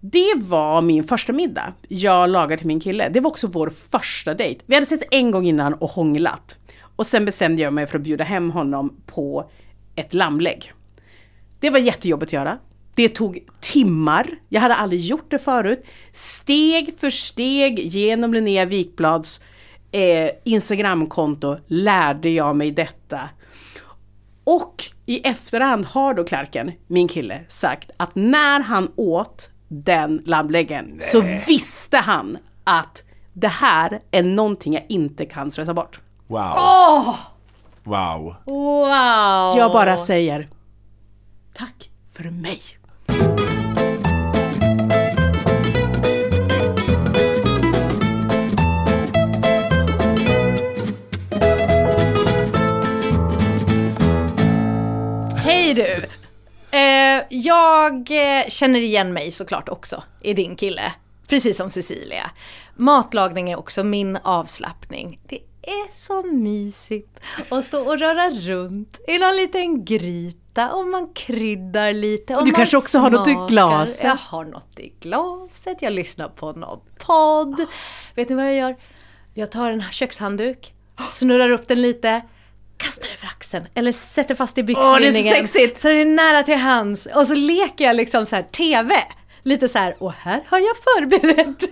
[0.00, 3.08] Det var min första middag jag lagade till min kille.
[3.08, 4.64] Det var också vår första dejt.
[4.66, 6.56] Vi hade sett en gång innan och hånglat.
[6.96, 9.50] Och sen bestämde jag mig för att bjuda hem honom på
[9.96, 10.72] ett lammlägg.
[11.60, 12.58] Det var jättejobbigt att göra.
[12.94, 14.30] Det tog timmar.
[14.48, 15.86] Jag hade aldrig gjort det förut.
[16.12, 19.42] Steg för steg genom Linnea Wikblads
[19.92, 23.20] eh, Instagramkonto lärde jag mig detta.
[24.44, 30.98] Och i efterhand har då Clarken, min kille, sagt att när han åt den lammläggen
[31.00, 36.00] så visste han att det här är någonting jag inte kan stressa bort.
[36.26, 37.16] Wow.
[37.84, 38.34] Wow.
[38.44, 39.58] wow!
[39.58, 40.48] Jag bara säger
[41.54, 42.60] tack för mig.
[57.28, 60.92] Jag eh, känner igen mig såklart också i din kille.
[61.28, 62.30] Precis som Cecilia.
[62.76, 65.20] Matlagning är också min avslappning.
[65.26, 71.12] Det är så mysigt att stå och röra runt i någon liten gryta och man
[71.14, 72.36] kryddar lite.
[72.36, 73.48] Och du kanske också har något i smakar.
[73.48, 74.04] glaset?
[74.04, 77.66] Jag har något i glaset, jag lyssnar på någon podd.
[78.14, 78.76] Vet ni vad jag gör?
[79.34, 82.22] Jag tar en kökshandduk, snurrar upp den lite,
[82.82, 85.34] kastar över axeln eller sätter fast i Åh, det är så byxlinningen.
[85.46, 85.78] sexigt!
[85.80, 88.94] Så den är nära till hands och så leker jag liksom så här TV.
[89.44, 91.62] Lite så här, och här har jag förberett.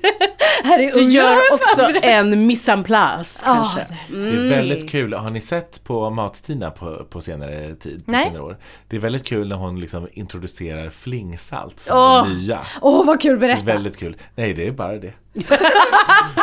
[0.65, 2.05] här är Du gör också förberett.
[2.05, 3.87] en mise en place Ja, kanske.
[4.09, 5.13] Det är väldigt kul.
[5.13, 8.07] Har ni sett på Mat-Tina på, på senare tid?
[8.07, 8.25] På Nej.
[8.25, 8.59] senare år?
[8.89, 12.29] Det är väldigt kul när hon liksom introducerar flingsalt som Åh.
[12.29, 12.61] det nya.
[12.81, 13.65] Åh, vad kul, Det är berätta.
[13.65, 14.17] väldigt kul.
[14.35, 15.13] Nej, det är bara det.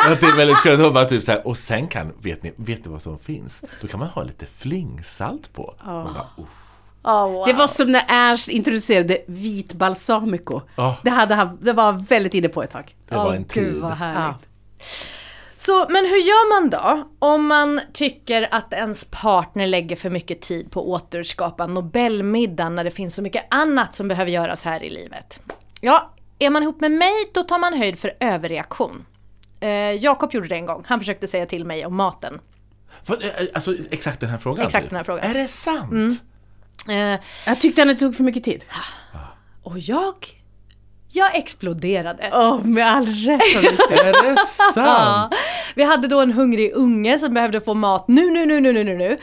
[0.08, 2.52] att det är väldigt kul hon bara typ så här, och sen kan, vet ni,
[2.56, 3.64] vet ni vad som finns?
[3.80, 5.74] Då kan man ha lite flingsalt på.
[5.84, 6.44] Man bara, oh.
[7.02, 7.46] Wow.
[7.46, 10.60] Det var som när Ernst introducerade vit balsamico.
[10.76, 10.96] Ja.
[11.02, 12.96] Det, hade han, det var väldigt inne på ett tag.
[13.08, 13.82] det var en Gud tid.
[13.82, 14.36] vad härligt.
[14.78, 14.84] Ja.
[15.56, 20.40] Så, men hur gör man då om man tycker att ens partner lägger för mycket
[20.40, 24.82] tid på att återskapa Nobelmiddagen när det finns så mycket annat som behöver göras här
[24.82, 25.40] i livet?
[25.80, 29.04] Ja, är man ihop med mig då tar man höjd för överreaktion.
[29.60, 32.40] Eh, Jakob gjorde det en gång, han försökte säga till mig om maten.
[33.06, 34.66] Vad, eh, Alltså exakt den här frågan?
[34.66, 34.90] Exakt typ.
[34.90, 35.24] den här frågan.
[35.24, 35.36] Mm.
[35.36, 36.22] Är det sant?
[36.88, 38.64] Eh, Jag tyckte han det tog för mycket tid.
[39.62, 40.14] och jag,
[41.08, 42.30] jag exploderade.
[42.34, 43.40] Åh, med all rätt.
[43.90, 45.34] Är det sant?
[45.74, 48.84] Vi hade då en hungrig unge som behövde få mat nu, nu, nu, nu, nu,
[48.84, 49.18] nu, nu.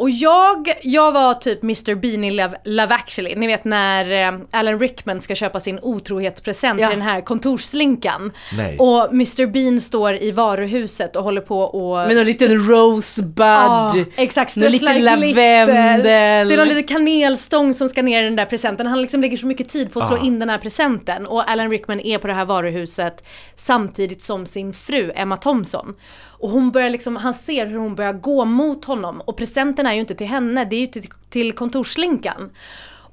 [0.00, 3.34] Och jag, jag var typ Mr Bean i Love, Love actually.
[3.36, 6.88] Ni vet när eh, Alan Rickman ska köpa sin otrohetspresent Ja.
[6.88, 8.32] till den här kontorsslinkan.
[8.56, 8.76] Nej.
[8.78, 11.96] Och Mr Bean står i varuhuset och håller på och...
[12.06, 13.34] Med någon liten rosebud.
[13.46, 15.66] Ja, exakt, Någon strösslar liten glitter.
[15.66, 16.02] lavendel.
[16.48, 18.86] Det är någon liten kanelstång som ska ner i den där presenten.
[18.86, 20.24] Han liksom lägger så mycket tid på att slå Ah.
[20.24, 21.26] in den här presenten.
[21.26, 23.24] Och Alan Rickman är på det här varuhuset
[23.56, 25.94] samtidigt som sin fru Emma Thompson.
[26.40, 29.20] Och hon börjar liksom, han ser hur hon börjar gå mot honom.
[29.20, 32.50] Och presenten är ju inte till henne, det är ju till, till kontorsslinkan.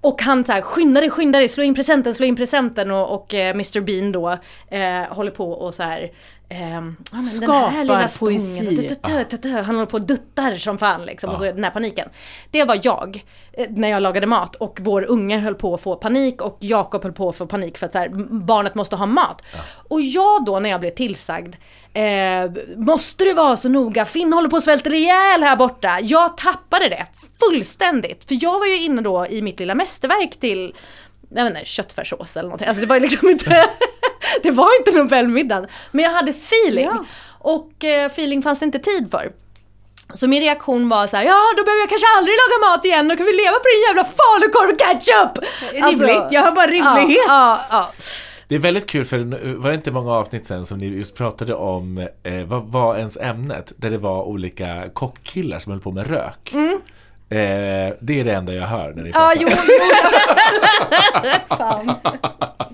[0.02, 3.16] Och han så här, skynda dig, skynda dig, slå in presenten, slå in presenten och,
[3.16, 4.30] och eh, Mr Bean då
[4.68, 6.12] eh, håller på och så här
[6.50, 8.66] ja, den här Skapar poesi.
[8.66, 9.66] dut, dut, dut, dut.
[9.66, 12.10] Han håller på och duttar som fan liksom, och så det den här paniken.
[12.52, 15.96] Det var jag, eh, när jag lagade mat och vår unge höll på att få
[15.96, 18.10] panik och Jakob höll på att få panik för att så här,
[18.46, 19.42] barnet måste ha mat.
[19.90, 21.56] Och jag då när jag blev tillsagd,
[22.02, 24.06] eh, måste du vara så noga?
[24.06, 26.00] Finn håller på att svälta ihjäl här borta.
[26.02, 27.08] Jag tappade det
[27.40, 28.26] fullständigt.
[28.28, 30.76] För jag var ju inne då i mitt lilla mästerverk till
[31.36, 32.68] jag vet inte, köttfärssås eller någonting.
[32.68, 33.70] Alltså det var liksom inte,
[34.44, 35.68] det var inte Nobelmiddagen.
[35.92, 36.86] Men jag hade feeling.
[36.86, 37.06] Ja.
[37.40, 39.32] Och eh, feeling fanns det inte tid för.
[40.14, 43.08] Så min reaktion var så här: ja då behöver jag kanske aldrig laga mat igen,
[43.08, 45.46] då kan vi leva på din jävla falukorv och ketchup!
[45.72, 46.32] Rimligt.
[46.32, 47.26] Jag har bara rimlighet.
[47.28, 47.92] Ja, ja,
[48.48, 49.18] Det är väldigt kul för
[49.58, 53.18] var det inte många avsnitt sen som ni just pratade om eh, vad var ens
[53.18, 53.74] ämnet?
[53.78, 56.54] Där det var olika kockkillar som höll på med rök.
[56.54, 59.14] Eh, det är det enda jag hör när ni Mm.
[59.40, 59.58] ja.
[61.48, 61.84] pratar.
[61.84, 62.12] Ja, jo.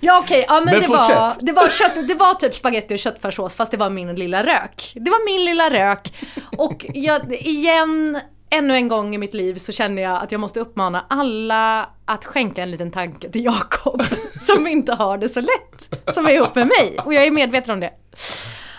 [0.00, 2.98] Ja okej, ja men, Men det, var, det, var kött, det var typ spaghetti och
[2.98, 4.92] köttfärssås fast det var min lilla rök.
[4.94, 6.14] Det var min lilla rök.
[6.56, 8.20] Och jag, igen,
[8.58, 12.24] ännu en gång i mitt liv så känner jag att jag måste uppmana alla att
[12.24, 14.02] skänka en liten tanke till Jakob.
[14.42, 16.14] Som inte har det så lätt.
[16.14, 16.98] Som är ihop med mig.
[17.04, 17.92] Och jag är medveten om det.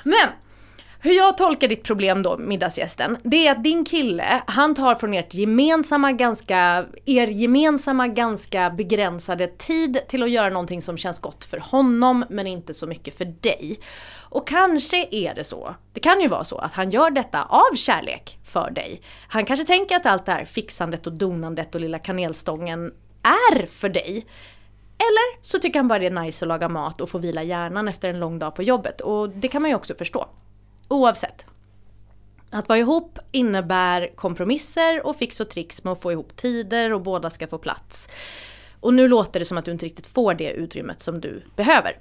[0.04, 0.30] Men
[1.06, 5.14] hur jag tolkar ditt problem då, middagsgästen, det är att din kille, han tar från
[5.14, 11.44] ert gemensamma ganska, er gemensamma ganska begränsade tid till att göra någonting som känns gott
[11.44, 13.80] för honom men inte så mycket för dig.
[14.36, 17.76] Och kanske är det så, det kan ju vara så att han gör detta av
[17.76, 19.02] kärlek för dig.
[19.28, 22.93] Han kanske tänker att allt det här fixandet och donandet och lilla kanelstången
[23.24, 24.26] är för dig.
[24.98, 27.88] Eller så tycker han bara det är nice att laga mat och få vila hjärnan
[27.88, 29.02] efter en lång dag på jobbet.
[29.02, 30.26] Och det kan man ju också förstå.
[30.88, 31.45] Oavsett.
[32.50, 37.02] Att vara ihop innebär kompromisser och fix och tricks med att få ihop tider och
[37.02, 38.10] båda ska få plats.
[38.80, 41.98] Och nu låter det som att du inte riktigt får det utrymmet som du behöver.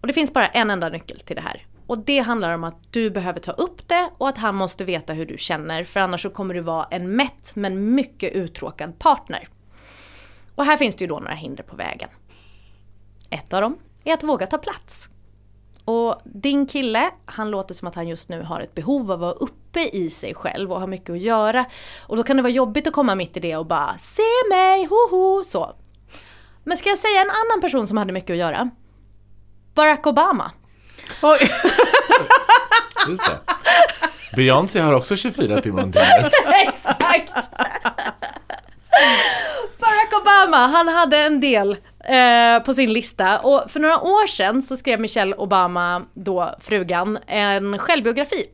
[0.00, 1.66] Och det finns bara en enda nyckel till det här.
[1.86, 5.12] Och det handlar om att du behöver ta upp det och att han måste veta
[5.12, 9.48] hur du känner för annars så kommer du vara en mätt men mycket uttråkad partner.
[10.54, 12.08] Och här finns det ju då några hinder på vägen.
[13.30, 15.08] Ett av dem är att våga ta plats.
[15.84, 19.20] Och din kille, han låter som att han just nu har ett behov av att
[19.20, 21.64] vara uppe i sig själv och har mycket att göra.
[22.06, 24.84] Och då kan det vara jobbigt att komma mitt i det och bara se mig,
[24.84, 25.74] hoho, så.
[26.64, 28.70] Men ska jag säga en annan person som hade mycket att göra?
[29.78, 30.50] Barack Obama.
[31.22, 31.38] Oj.
[33.08, 33.38] Just det.
[34.36, 36.32] Beyoncé har också 24 timmar om dygnet.
[36.66, 37.32] Exakt!
[39.80, 43.38] Barack Obama han hade en del eh, på sin lista.
[43.38, 48.46] Och för några år sedan så skrev Michelle Obama, då frugan, en självbiografi.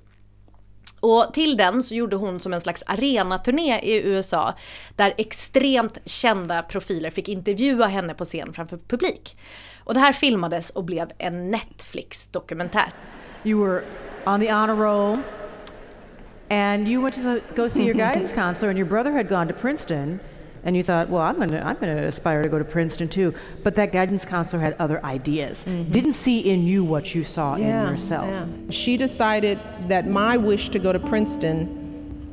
[1.00, 4.54] Och till den så gjorde hon som en slags arenaturné i USA
[4.96, 9.36] där extremt kända profiler fick intervjua henne på scen framför publik.
[9.84, 12.92] Och det här filmades och blev en Netflix-dokumentär.
[13.44, 13.82] You were
[14.26, 15.18] on the honor roll
[16.50, 19.54] and you went to go see your guidance counselor and your brother had gone to
[19.54, 20.20] Princeton
[20.64, 23.08] and you thought, well, I'm going to I'm going to aspire to go to Princeton
[23.08, 23.34] too.
[23.62, 25.64] But that guidance counselor had other ideas.
[25.64, 25.90] Mm-hmm.
[25.90, 28.48] Didn't see in you what you saw in yourself.
[28.70, 31.82] She decided that my wish to go to Princeton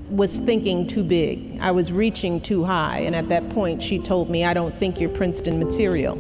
[0.10, 1.60] was thinking too big.
[1.62, 3.00] I was reaching too high.
[3.00, 6.16] And at that point, she told me, I don't think you're Princeton material.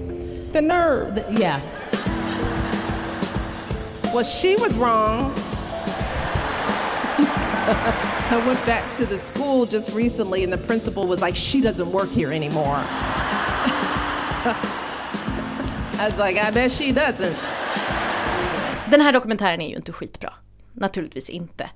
[0.51, 1.17] The nerve.
[1.29, 1.61] Yeah.
[4.13, 5.33] Well, she was wrong.
[8.31, 11.91] I went back to the school just recently, and the principal was like, She doesn't
[11.91, 12.83] work here anymore.
[16.01, 17.35] I was like, I bet she doesn't.
[18.91, 20.33] Den här dokumentären är ju inte skitbra.
[20.73, 21.69] Naturligtvis inte.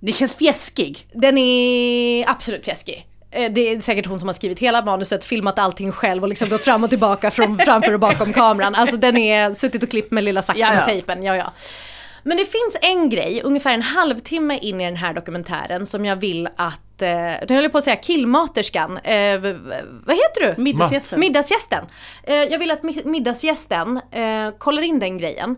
[0.00, 1.06] Det känns fjäskig.
[1.12, 3.06] Den är absolut fjäskig.
[3.32, 6.48] Eh, Det är säkert hon som har skrivit hela manuset, filmat allting själv och liksom
[6.48, 8.74] gått fram och tillbaka från framför och bakom kameran.
[8.74, 11.52] Alltså den är suttit och klippt med lilla saxen och tejpen, ja ja.
[12.24, 16.16] Men det finns en grej, ungefär en halvtimme in i den här dokumentären som jag
[16.16, 17.08] vill att, eh,
[17.48, 19.40] nu höll jag på att säga killmaterskan, eh,
[20.06, 20.62] vad heter du?
[20.62, 21.20] Middagsgästen.
[21.20, 21.84] Middagsgästen.
[22.22, 25.56] Eh, jag vill att mi- middagsgästen eh, kollar in den grejen.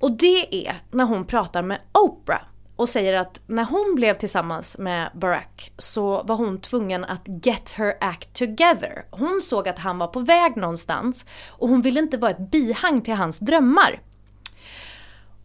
[0.00, 2.40] Och det är när hon pratar med Oprah
[2.76, 7.70] och säger att när hon blev tillsammans med Barack så var hon tvungen att get
[7.70, 9.04] her act together.
[9.10, 13.00] Hon såg att han var på väg någonstans och hon ville inte vara ett bihang
[13.00, 14.00] till hans drömmar.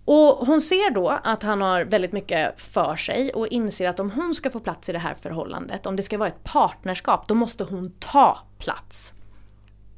[0.06, 4.12] Och hon ser då att han har väldigt mycket för sig och inser att om
[4.12, 7.36] hon ska få plats i det här förhållandet, om det ska vara ett partnerskap, då
[7.36, 9.14] måste hon ta plats.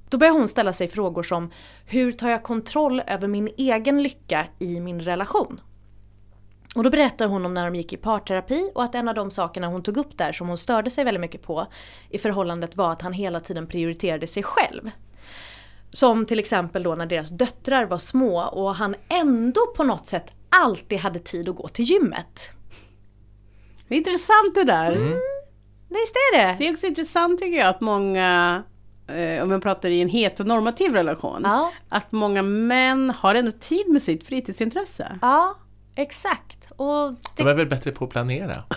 [0.09, 1.51] Då börjar hon ställa sig frågor som
[1.85, 5.61] hur tar jag kontroll över min egen lycka i min relation?
[6.75, 9.31] Och då berättar hon om när de gick i parterapi och att en av de
[9.31, 11.67] sakerna hon tog upp där som hon störde sig väldigt mycket på
[12.09, 14.91] i förhållandet var att han hela tiden prioriterade sig själv.
[15.91, 20.31] Som till exempel då när deras döttrar var små och han ändå på något sätt
[20.63, 22.51] alltid hade tid att gå till gymmet.
[23.87, 24.95] Det är intressant det där.
[25.89, 26.55] Visst är det?
[26.59, 28.63] Det är också intressant tycker jag att många,
[29.07, 31.71] eh, om man pratar i en heteronormativ relation, Ja.
[31.89, 35.17] att många män har ändå tid med sitt fritidsintresse.
[35.21, 35.55] Ja,
[35.95, 36.62] exakt.
[36.77, 38.63] Och De är väl bättre på att planera?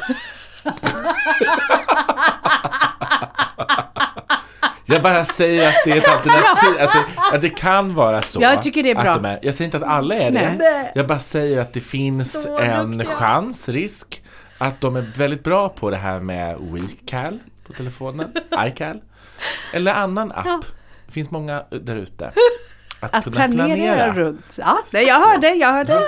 [4.89, 7.05] Jag bara säger att det är ett alternativ, att det,
[7.37, 8.43] att det kan vara så.
[8.43, 9.11] Jag tycker det är bra.
[9.11, 10.55] Att de är, jag säger inte att alla är det.
[10.59, 10.93] Nej.
[10.95, 13.17] Jag bara säger att det finns Så en duktiga.
[13.17, 14.23] chans, risk,
[14.59, 18.33] att de är väldigt bra på det här med WeCal på telefonen,
[18.67, 19.01] iCal,
[19.73, 20.65] eller annan app.
[21.07, 22.31] Det finns många där ute.
[23.01, 24.13] Att, Att kunna planera, planera.
[24.13, 24.57] runt.
[24.59, 26.01] Ja, nej, jag hörde, jag hörde.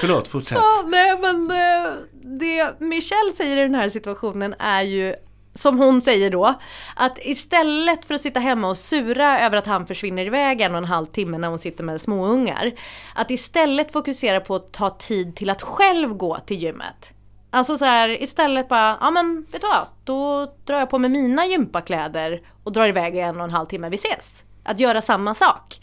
[0.00, 0.58] Förlåt, fortsätt.
[0.58, 1.92] Ja, nej men eh,
[2.22, 5.14] det Michelle säger i den här situationen är ju
[5.58, 6.54] som hon säger då,
[6.96, 10.78] att istället för att sitta hemma och sura över att han försvinner iväg en och
[10.78, 12.72] en halv timme när hon sitter med småungar,
[13.14, 17.12] att istället fokusera på att ta tid till att själv gå till gymmet.
[17.50, 21.10] Alltså så här, istället bara, ja men vet du vad, då drar jag på mig
[21.10, 24.42] mina gympakläder och drar iväg en och en halv timme, vi ses.
[24.64, 25.80] Att göra samma sak.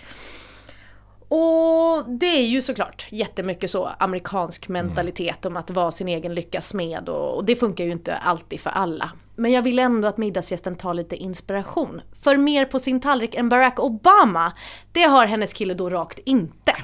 [1.36, 6.68] Och det är ju såklart jättemycket så amerikansk mentalitet om att vara sin egen lyckas
[6.68, 9.12] smed och, och det funkar ju inte alltid för alla.
[9.36, 12.02] Men jag vill ändå att middagsgästen tar lite inspiration.
[12.24, 14.54] För mer på sin tallrik än Barack Obama,
[14.92, 16.76] det har hennes kille då rakt inte.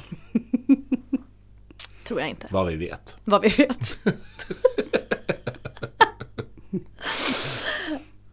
[2.08, 3.18] Tror jag inte, Vad vi vet.
[3.24, 3.98] vad vi vet.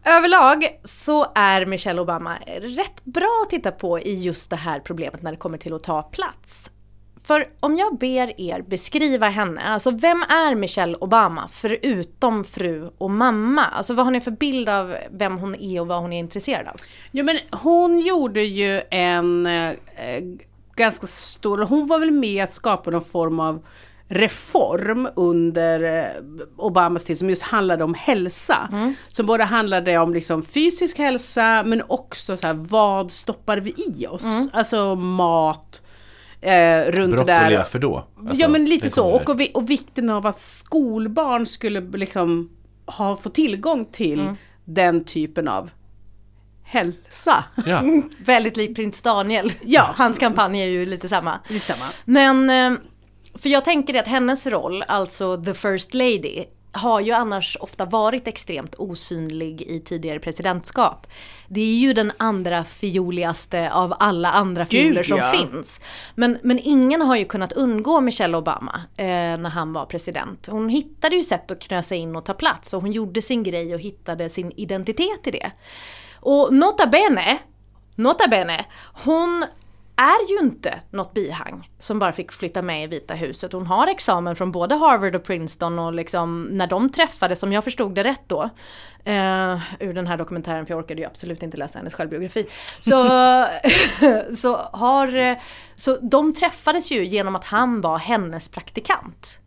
[0.09, 5.21] Överlag så är Michelle Obama rätt bra att titta på i just det här problemet
[5.21, 6.71] när det kommer till att ta plats.
[7.23, 13.11] För om jag ber er beskriva henne, alltså vem är Michelle Obama förutom fru och
[13.11, 13.65] mamma?
[13.65, 16.67] Alltså vad har ni för bild av vem hon är och vad hon är intresserad
[16.67, 16.75] av?
[17.11, 19.73] Jo men hon gjorde ju en eh,
[20.75, 23.65] ganska stor, hon var väl med att skapa någon form av
[24.09, 26.23] reform under eh,
[26.57, 28.69] Obamas tid som just handlade om hälsa.
[29.07, 34.07] Som både handlade om liksom fysisk hälsa men också så här, vad stoppar vi i
[34.07, 34.25] oss?
[34.53, 35.81] Alltså mat,
[36.41, 37.57] eh, runt det Broccoli, där.
[37.57, 38.07] varför då?
[38.19, 42.49] Alltså, ja men lite så, och, och, och vikten av att skolbarn skulle liksom
[42.85, 44.29] ha, få tillgång till
[44.65, 45.71] den typen av
[46.63, 47.43] hälsa.
[47.65, 47.83] Ja.
[48.25, 49.51] Väldigt lik prins Daniel.
[49.61, 49.89] Ja.
[49.95, 51.39] Hans kampanj är ju lite samma.
[51.47, 51.85] Lite samma.
[52.05, 52.79] Men, eh,
[53.37, 56.45] för jag tänker att hennes roll, alltså the first lady,
[56.77, 61.07] har ju annars ofta varit extremt osynlig i tidigare presidentskap.
[61.47, 65.31] Det är ju den andra fioligaste av alla andra fioler som ja.
[65.31, 65.81] finns.
[66.15, 70.47] Men, men ingen har ju kunnat undgå Michelle Obama eh, när han var president.
[70.51, 73.73] Hon hittade ju sätt att knösa in och ta plats och hon gjorde sin grej
[73.73, 75.51] och hittade sin identitet i det.
[76.19, 77.37] Och nota bene,
[77.95, 79.45] nota bene, hon
[79.97, 83.53] är ju inte något bihang som bara fick flytta med i Vita huset.
[83.53, 87.63] Hon har examen från både Harvard och Princeton och liksom när de träffades, om jag
[87.63, 88.41] förstod det rätt då,
[89.03, 92.47] eh, ur den här dokumentären, för jag orkade ju absolut inte läsa hennes självbiografi,
[92.79, 93.03] så,
[94.35, 95.37] så, har, eh,
[95.75, 99.39] så de träffades ju genom att han var hennes praktikant.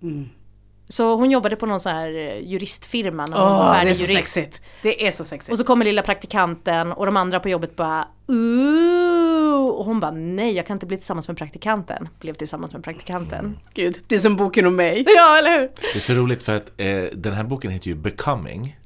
[0.89, 3.91] Så hon jobbade på någon sån här eh, juristfirma när hon var Åh, färdig det
[3.91, 4.33] är så jurist.
[4.33, 4.63] sexigt.
[4.83, 5.53] Det är så sexigt.
[5.53, 9.00] Och så kommer lilla praktikanten och de andra på jobbet bara Ooh!
[9.71, 12.09] Och hon bara nej jag kan inte bli tillsammans med praktikanten.
[12.21, 13.59] Blev tillsammans med praktikanten.
[13.75, 15.05] Gud, det är som boken om mig.
[15.17, 15.69] Ja eller hur?
[15.93, 18.77] Det är så roligt för att eh, den här boken heter ju Becoming.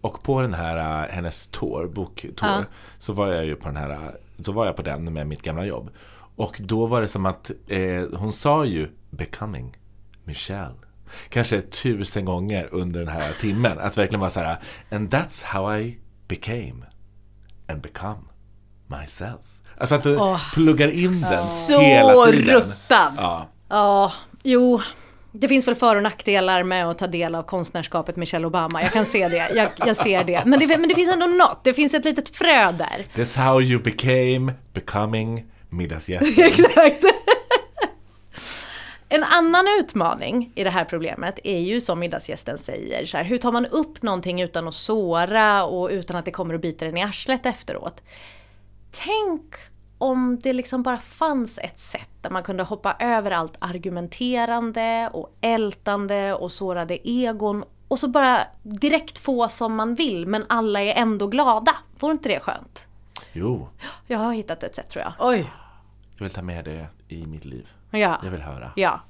[0.00, 2.64] Och på den här, eh, hennes tour, boktour, Ja.
[2.98, 5.64] så var jag ju på den här, så var jag på den med mitt gamla
[5.64, 5.90] jobb.
[6.36, 9.76] Och då var det som att eh, hon sa ju Becoming
[10.24, 10.74] Michelle.
[11.28, 13.78] Kanske tusen gånger under den här timmen.
[13.78, 14.56] Att verkligen vara så här,
[14.90, 15.98] and that's how I
[16.28, 16.86] became
[17.68, 18.20] and become
[18.86, 19.53] myself.
[19.78, 20.18] Alltså att du
[20.54, 21.14] pluggar in den
[21.68, 22.54] Så hela tiden.
[22.54, 23.12] ruttad.
[23.16, 23.48] Ja.
[23.68, 24.12] Ja,
[24.42, 24.82] jo.
[25.32, 28.82] Det finns väl för och nackdelar med att ta del av konstnärskapet Michelle Obama.
[28.82, 29.50] Jag kan se det.
[29.54, 30.42] Jag, jag ser det.
[30.46, 30.66] Men, det.
[30.66, 31.60] men det finns ändå något.
[31.64, 33.04] Det finns ett litet frö där.
[33.14, 36.44] That's how you became becoming middagsgästen.
[36.46, 37.04] Exakt.
[39.08, 43.38] En annan utmaning i det här problemet är ju som middagsgästen säger, så här, hur
[43.38, 46.96] tar man upp någonting utan att såra och utan att det kommer att bita den
[46.96, 48.02] i arslet efteråt?
[49.04, 49.54] Tänk
[49.98, 55.36] om det liksom bara fanns ett sätt där man kunde hoppa över allt argumenterande och
[55.40, 60.94] ältande och sårade egon och så bara direkt få som man vill men alla är
[60.94, 61.76] ändå glada.
[61.98, 62.86] Vore inte det skönt?
[63.32, 63.68] Jo,
[64.06, 65.12] Jag har hittat ett sätt tror jag.
[65.18, 65.50] Oj.
[66.16, 67.68] jag vill ta med det i mitt liv.
[67.90, 68.20] Ja.
[68.24, 68.72] Jag vill höra.
[68.76, 69.00] Ja.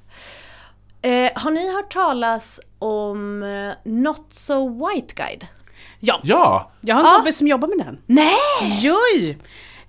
[1.03, 5.47] Eh, har ni hört talas om eh, Not So White Guide?
[6.01, 6.21] Ja.
[6.23, 6.71] Ja!
[6.81, 7.99] Jag har en kompis som jobbar med den.
[8.07, 8.81] Nej!
[8.83, 9.39] Joj!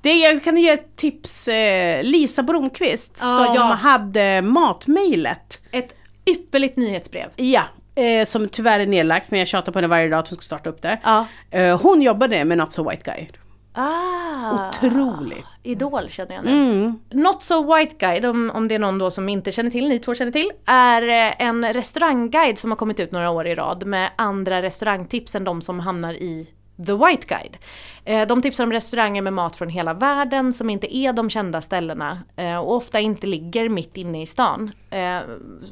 [0.06, 1.48] Det, jag kan ge ett tips.
[1.48, 3.62] Eh, Lisa Bromqvist Ja, som ja.
[3.62, 5.62] hade matmejlet.
[5.72, 5.96] Ett
[6.26, 7.30] ypperligt nyhetsbrev.
[7.36, 7.62] Ja,
[7.96, 10.42] eh, som tyvärr är nedlagt men jag tjatar på henne varje dag att hon ska
[10.44, 11.00] starta upp det.
[11.04, 11.26] Ja.
[11.52, 13.28] Eh, hon jobbade med Not So White Guy.
[13.74, 15.46] Ah, Otroligt.
[15.64, 16.94] Idol känner jag nu.
[17.12, 20.00] Not So White Guide, om, om det är någon då som inte känner till, ni
[20.00, 23.86] två känner till, är eh, en restaurangguide som har kommit ut några år i rad
[23.86, 26.48] med andra restaurangtips än de som hamnar i
[26.86, 27.58] The White Guide.
[28.06, 31.62] Eh, de tipsar om restauranger med mat från hela världen som inte är de kända
[31.62, 34.72] ställena eh, och ofta inte ligger mitt inne i stan.
[34.90, 35.18] Eh,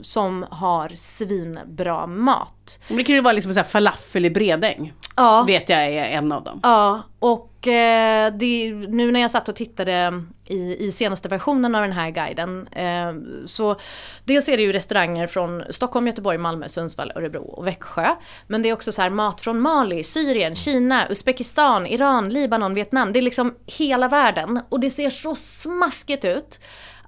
[0.01, 2.79] som har svinbra mat.
[2.87, 4.93] Men Det kan ju vara liksom så här falafel i Bredäng.
[5.15, 5.43] Ja.
[5.47, 6.59] Vet jag är en av dem.
[6.63, 11.81] Ja, och eh, det, nu när jag satt och tittade i, i senaste versionen av
[11.81, 13.75] den här guiden eh, så
[14.23, 18.15] dels är det ju restauranger från Stockholm, Göteborg, Malmö, Sundsvall, Örebro och Växjö.
[18.47, 23.13] Men det är också så här mat från Mali, Syrien, Kina, Uzbekistan, Iran, Libanon, Vietnam.
[23.13, 26.59] Det är liksom hela världen och det ser så smaskigt ut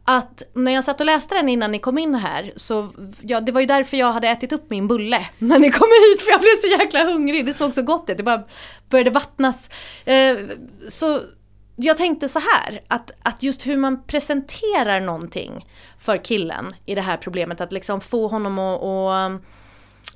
[0.08, 2.90] att när jag satt och läste den innan ni kom in här så,
[3.22, 6.22] ja det var ju därför jag hade ätit upp min bulle när ni kom hit
[6.22, 8.44] för jag blev så jäkla hungrig, det såg så gott ut, det bara
[8.90, 9.70] började vattnas.
[10.06, 10.38] Eh,
[10.90, 11.22] så
[11.76, 15.66] jag tänkte så här, att, att just hur man presenterar någonting
[16.00, 19.42] för killen i det här problemet, att liksom få honom att, att,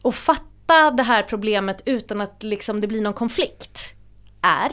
[0.03, 3.93] att fatta det här problemet utan att liksom det blir någon konflikt,
[4.41, 4.71] är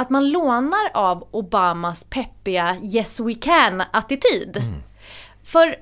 [0.00, 4.62] att man lånar av Obamas peppiga Yes We Can-attityd.
[5.42, 5.76] För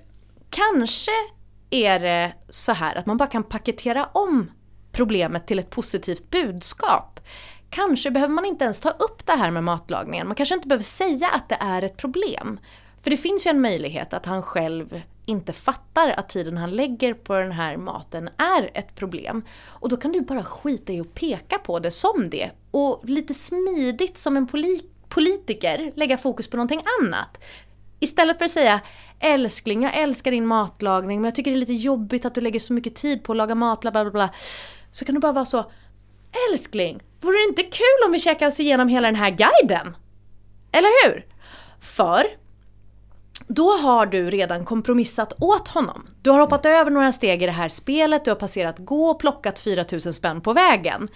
[0.50, 1.10] kanske
[1.70, 4.50] är det så här att man bara kan paketera om
[4.92, 7.20] problemet till ett positivt budskap.
[7.70, 10.26] Kanske behöver man inte ens ta upp det här med matlagningen.
[10.26, 12.60] Man kanske inte behöver säga att det är ett problem.
[13.02, 17.14] För det finns ju en möjlighet att han själv inte fattar att tiden han lägger
[17.14, 19.44] på den här maten är ett problem.
[19.66, 22.50] Och då kan du bara skita i att peka på det som det.
[22.70, 27.40] Och lite smidigt som en poli- politiker lägga fokus på någonting annat.
[28.00, 28.80] Istället för att säga
[29.20, 32.60] älskling, jag älskar din matlagning men jag tycker det är lite jobbigt att du lägger
[32.60, 34.10] så mycket tid på att laga mat, bla bla bla.
[34.10, 34.30] bla.
[34.90, 35.70] Så kan du bara vara så
[36.50, 39.96] Älskling, vore det inte kul om vi käkade oss igenom hela den här guiden?
[40.72, 41.26] Eller hur?
[41.80, 42.26] För
[43.48, 46.06] då har du redan kompromissat åt honom.
[46.22, 49.20] Du har hoppat över några steg i det här spelet, du har passerat gå och
[49.20, 51.08] plockat 4000 spänn på vägen.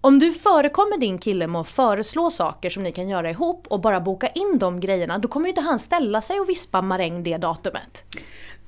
[0.00, 3.80] Om du förekommer din kille med att föreslå saker som ni kan göra ihop och
[3.80, 7.22] bara boka in de grejerna, då kommer ju inte han ställa sig och vispa maräng
[7.22, 8.04] det datumet.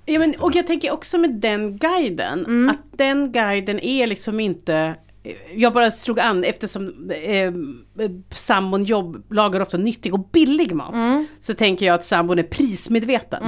[0.06, 4.94] Ja, men, och jag tänker också med den guiden, att den guiden är liksom inte
[5.54, 7.52] jag bara slog an eftersom eh,
[8.34, 10.94] sambon jobb, lagar ofta nyttig och billig mat.
[11.40, 13.42] Så tänker jag att sambon är prismedveten.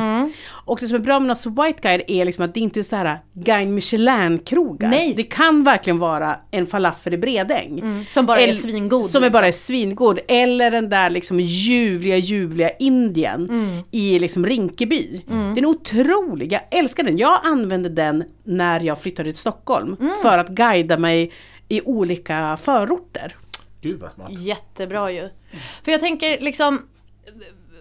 [0.48, 2.82] Och det som är bra med So White Guide är liksom att det inte är
[2.82, 4.88] så här Guide Michelin-krogar.
[4.88, 5.14] Nej.
[5.16, 8.04] Det kan verkligen vara en falafel i Bredäng.
[8.10, 9.06] Som bara är Eller- svingod.
[9.06, 10.18] Som är bara är svingod.
[10.28, 13.48] Eller den där liksom ljuvliga, ljuvliga Indien
[13.90, 15.20] i liksom Rinkeby.
[15.26, 17.18] Den är otrolig, jag älskar den.
[17.18, 19.96] Jag använde den när jag flyttade till Stockholm.
[20.22, 21.32] För att guida mig
[21.68, 23.36] i olika förorter.
[23.80, 24.32] Gud vad smart.
[24.32, 25.28] Jättebra ju.
[25.84, 26.82] För jag tänker liksom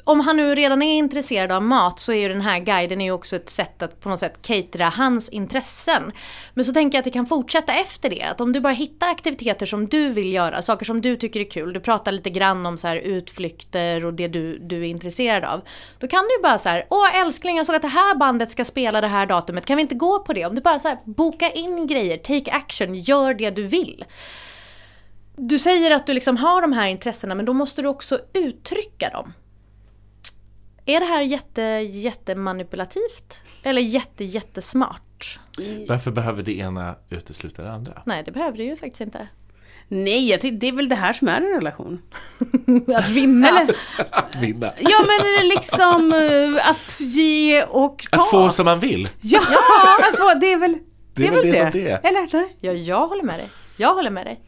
[0.08, 3.06] om han nu redan är intresserad av mat så är ju den här guiden är
[3.06, 6.12] ju också ett sätt att på något sätt catera hans intressen.
[6.54, 8.22] Men så tänker jag att det kan fortsätta efter det.
[8.22, 11.50] Att om du bara hittar aktiviteter som du vill göra, saker som du tycker är
[11.50, 11.74] kul.
[11.74, 15.62] Du pratar lite grann om så här utflykter och det du, du är intresserad av.
[16.00, 18.52] Då kan du ju bara så här, åh älskling jag såg att det här bandet
[18.52, 20.46] ska spela det här datumet, kan vi inte gå på det?
[20.46, 24.06] Om du bara så här, boka in grejer, take action, gör det du vill.
[25.40, 29.10] Du säger att du liksom har de här intressena men då måste du också uttrycka
[29.10, 29.34] dem.
[30.86, 31.62] Är det här jätte,
[31.92, 33.42] jättemanipulativt?
[33.64, 35.40] Eller jätte, jättesmart?
[35.88, 38.02] Varför behöver det ena utesluta det andra?
[38.06, 39.28] Nej, det behöver det ju faktiskt inte.
[39.88, 42.02] Nej, jag tycker det är väl det här som är en relation.
[42.96, 43.48] Att vinna.
[44.12, 44.74] Att vinna.
[44.80, 48.22] Ja men det är liksom eh, att ge och ta.
[48.22, 49.08] Att få som man vill.
[49.22, 49.40] Ja,
[50.00, 50.78] att få, det är väl
[51.14, 52.06] Det är väl det som det.
[52.06, 52.30] Eller?
[52.34, 52.58] Nej?
[52.62, 53.50] Ja, jag håller med dig.
[53.78, 54.40] Jag håller med dig.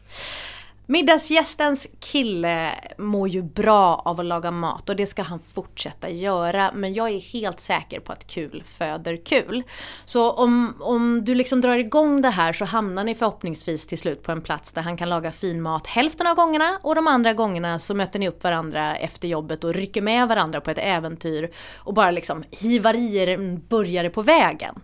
[0.90, 6.70] Middagsgästens kille mår ju bra av att laga mat och det ska han fortsätta göra.
[6.74, 9.62] Men jag är helt säker på att kul föder kul.
[10.04, 14.22] Så om, om du liksom drar igång det här så hamnar ni förhoppningsvis till slut
[14.22, 17.32] på en plats där han kan laga fin mat hälften av gångerna och de andra
[17.32, 21.50] gångerna så möter ni upp varandra efter jobbet och rycker med varandra på ett äventyr
[21.76, 24.74] och bara liksom hivar i er en burgare på vägen.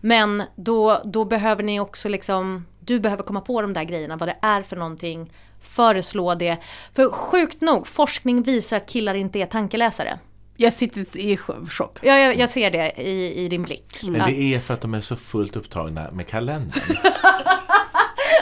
[0.00, 4.28] Men då, då behöver ni också liksom, du behöver komma på de där grejerna, vad
[4.28, 6.56] det är för någonting, föreslå det.
[6.94, 10.18] För sjukt nog, forskning visar att killar inte är tankeläsare.
[10.56, 11.36] Jag sitter i
[11.70, 11.98] chock.
[12.02, 14.00] Ja, jag, jag ser det i, i din blick.
[14.02, 16.72] Men det är för att de är så fullt upptagna med kalendern.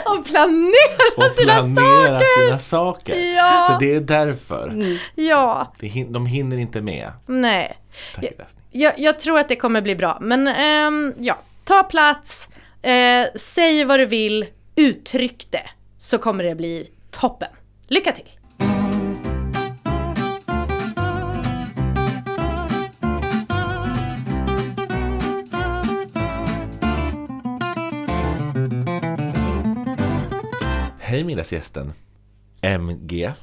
[0.05, 2.45] Och planera Och sina planera saker!
[2.47, 3.15] sina saker.
[3.35, 3.67] Ja.
[3.69, 4.97] Så det är därför.
[5.15, 7.77] Ja, Det hin- de hinner inte med nej.
[8.15, 8.63] tankeläsning.
[8.71, 10.17] Jag, jag tror att det kommer bli bra.
[10.21, 12.49] Men ehm, ja, ta plats,
[12.81, 15.69] eh, säg vad du vill, uttryck det.
[15.97, 17.49] Så kommer det bli toppen.
[17.87, 18.29] Lycka till!
[30.99, 31.93] Hej middagsgästen.
[32.61, 33.23] MG.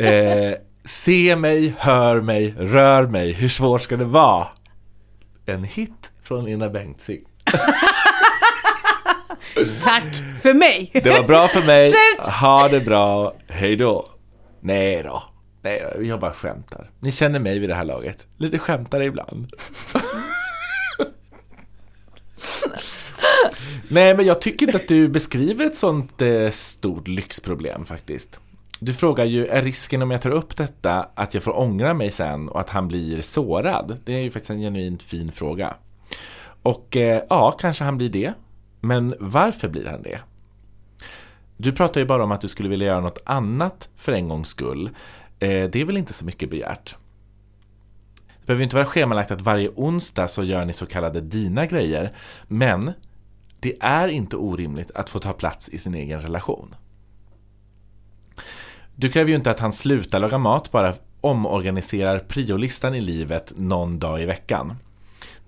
[0.00, 3.32] eh, se mig, hör mig, rör mig.
[3.32, 4.46] Hur svårt ska det vara?
[5.46, 7.24] En hit från Linda Bengtzing.
[9.82, 10.04] Tack
[10.42, 10.90] för mig!
[10.92, 11.90] Det var bra för mig.
[11.90, 12.26] Slut!
[12.26, 13.32] Ha det bra.
[13.48, 14.06] Hej då.
[14.60, 15.22] Nej då.
[15.62, 16.90] Nej jag bara skämtar.
[17.00, 18.26] Ni känner mig vid det här laget.
[18.36, 19.52] Lite skämtare ibland.
[23.88, 28.40] Nej, men jag tycker inte att du beskriver ett sånt eh, stort lyxproblem faktiskt.
[28.80, 32.10] Du frågar ju, är risken om jag tar upp detta att jag får ångra mig
[32.10, 34.00] sen och att han blir sårad?
[34.04, 35.74] Det är ju faktiskt en genuint fin fråga.
[36.62, 38.32] Och eh, ja, kanske han blir det.
[38.80, 40.20] Men varför blir han det?
[41.56, 44.48] Du pratar ju bara om att du skulle vilja göra något annat för en gångs
[44.48, 44.90] skull.
[45.38, 46.96] Eh, det är väl inte så mycket begärt?
[48.40, 51.66] Det behöver ju inte vara schemalagt att varje onsdag så gör ni så kallade dina
[51.66, 52.12] grejer.
[52.48, 52.92] Men
[53.60, 56.74] det är inte orimligt att få ta plats i sin egen relation.
[58.94, 63.98] Du kräver ju inte att han slutar laga mat, bara omorganiserar priolistan i livet någon
[63.98, 64.76] dag i veckan.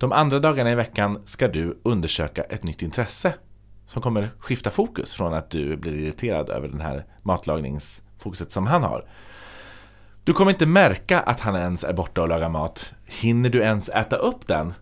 [0.01, 3.33] De andra dagarna i veckan ska du undersöka ett nytt intresse
[3.85, 8.83] som kommer skifta fokus från att du blir irriterad över den här matlagningsfokuset som han
[8.83, 9.05] har.
[10.23, 12.93] Du kommer inte märka att han ens är borta och lagar mat.
[13.05, 14.73] Hinner du ens äta upp den?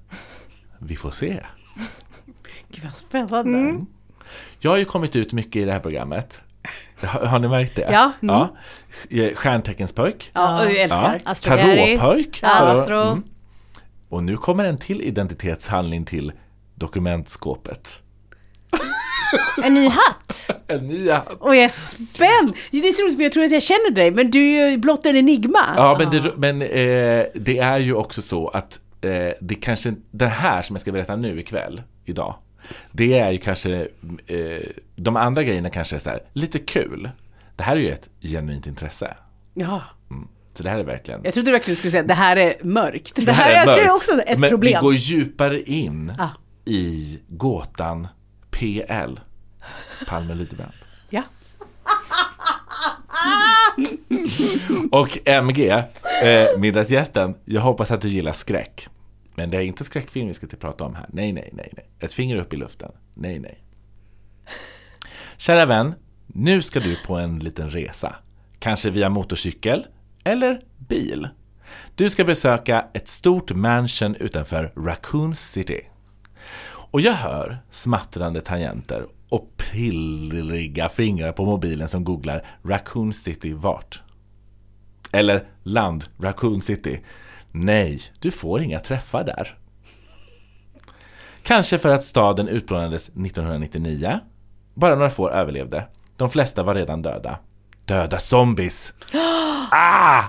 [0.80, 1.46] Vi får se.
[2.70, 3.86] Gud vad spännande.
[4.60, 6.42] Jag har ju kommit ut mycket i det här programmet.
[7.04, 7.90] Har, har ni märkt det?
[7.92, 8.12] Ja.
[8.20, 8.50] ja.
[9.36, 10.32] Stjärnteckenspöjk.
[10.34, 11.22] Ja, jag älskar.
[11.26, 11.98] Astrogary.
[11.98, 12.40] Tarotpöjk.
[12.44, 13.02] Astro.
[13.02, 13.24] Mm.
[14.10, 16.32] Och nu kommer en till identitetshandling till
[16.76, 18.02] dokumentskåpet.
[19.64, 20.36] En ny hatt!
[20.68, 21.28] En ny hatt.
[21.40, 22.56] Och jag är spänd!
[22.72, 24.78] Det är så roligt för jag tror att jag känner dig men du är ju
[24.78, 25.60] blott en enigma.
[25.76, 30.28] Ja, men, det, men eh, det är ju också så att eh, det kanske, det
[30.28, 32.36] här som jag ska berätta nu ikväll, idag,
[32.92, 33.88] det är ju kanske,
[34.28, 34.62] eh,
[34.96, 37.10] de andra grejerna kanske är så här, lite kul.
[37.56, 39.18] Det här är ju ett genuint intresse.
[39.54, 39.82] Ja.
[40.60, 41.22] Så det här är verkligen...
[41.24, 43.26] Jag trodde verkligen du skulle säga att det här är mörkt.
[43.26, 43.92] Det här är mörkt.
[43.92, 44.74] också ett Men problem.
[44.82, 46.28] vi går djupare in Ah.
[46.66, 48.08] i gåtan
[48.52, 49.20] PL.
[50.08, 50.72] Palme Lydebrand.
[51.10, 51.24] Ja.
[54.92, 55.86] Och MG, eh,
[56.58, 58.88] middagsgästen, jag hoppas att du gillar skräck.
[59.36, 61.06] Men det är inte skräckfilm vi ska till prata om här.
[61.10, 61.90] Nej, nej, nej, nej.
[62.00, 62.92] Ett finger upp i luften.
[63.16, 63.64] Nej, nej.
[65.38, 65.94] Kära vän,
[66.28, 68.16] nu ska du på en liten resa.
[68.60, 69.86] Kanske via motorcykel
[70.30, 71.28] eller bil.
[71.96, 75.82] Du ska besöka ett stort mansion utanför Raccoon City.
[76.92, 84.02] Och jag hör smattrande tangenter och pillriga fingrar på mobilen som googlar Raccoon City vart?
[85.12, 87.02] Eller land Raccoon City.
[87.52, 89.58] Nej, du får inga träffar där.
[91.44, 94.20] Kanske för att staden utplånades 1999.
[94.74, 95.88] Bara några få överlevde.
[96.18, 97.40] De flesta var redan döda.
[97.86, 98.94] Döda zombies!
[99.72, 100.24] Ah!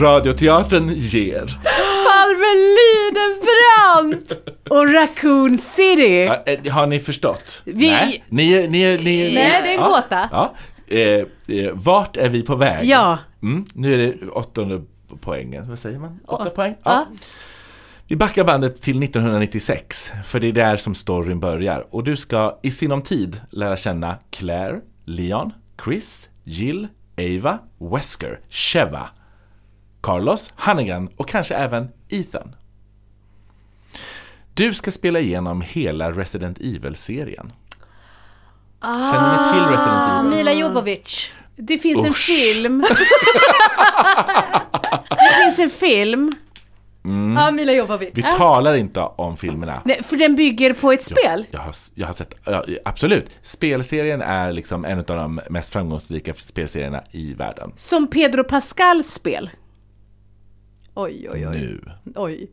[0.00, 1.58] Radioteatern ger.
[2.06, 4.32] Palme Lydenbrand!
[4.70, 6.24] Och Raccoon City!
[6.24, 7.62] Ja, eh, Har ni förstått?
[7.64, 10.28] Vi- Nej, ni, ni, ni, Nej, det är en ja, gåta.
[10.32, 10.54] Ja.
[10.88, 11.00] Eh,
[11.58, 12.84] eh, vart är vi på väg?
[12.88, 13.18] Ja.
[13.42, 14.82] Mm, nu är det åttonde
[15.20, 16.20] poängen, vad säger man?
[16.26, 16.74] Åtta Åt- poäng?
[16.82, 17.06] ja.
[18.14, 21.86] Vi backar bandet till 1996, för det är där som storyn börjar.
[21.90, 25.52] Och du ska i sinom tid lära känna Claire, Leon,
[25.84, 26.88] Chris, Jill,
[27.18, 29.08] Ava, Wesker, Sheva,
[30.00, 32.54] Carlos, Hannigan och kanske även Ethan.
[34.54, 37.52] Du ska spela igenom hela Resident Evil-serien.
[38.82, 40.30] Känner ni till Resident Ah, Evil?
[40.36, 41.32] Mila Jovovich.
[41.56, 42.26] Det finns en Usch.
[42.26, 42.80] film.
[45.10, 46.32] det finns en film.
[47.36, 48.10] Ja, Mila Jovovich.
[48.14, 49.82] Vi talar inte om filmerna.
[49.84, 51.46] Nej, för den bygger på ett spel.
[51.50, 53.30] Jag har, jag har sett, ja, absolut.
[53.42, 57.72] Spelserien är liksom en av de mest framgångsrika spelserierna i världen.
[57.76, 59.50] Som Pedro Pascals spel.
[60.94, 61.56] Oj, oj, oj.
[61.56, 61.80] Nu.
[62.14, 62.50] oj.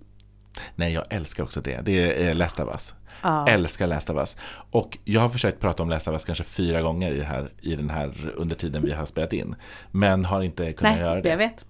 [0.75, 1.81] Nej, jag älskar också det.
[1.83, 2.95] Det är Last of Us.
[3.21, 3.47] Ja.
[3.47, 4.37] Älskar Last of Us.
[4.71, 7.75] Och jag har försökt prata om Last of Us kanske fyra gånger i, här, i
[7.75, 9.55] den här under tiden vi har spelat in.
[9.91, 11.29] Men har inte kunnat Nej, göra det.
[11.29, 11.65] jag vet.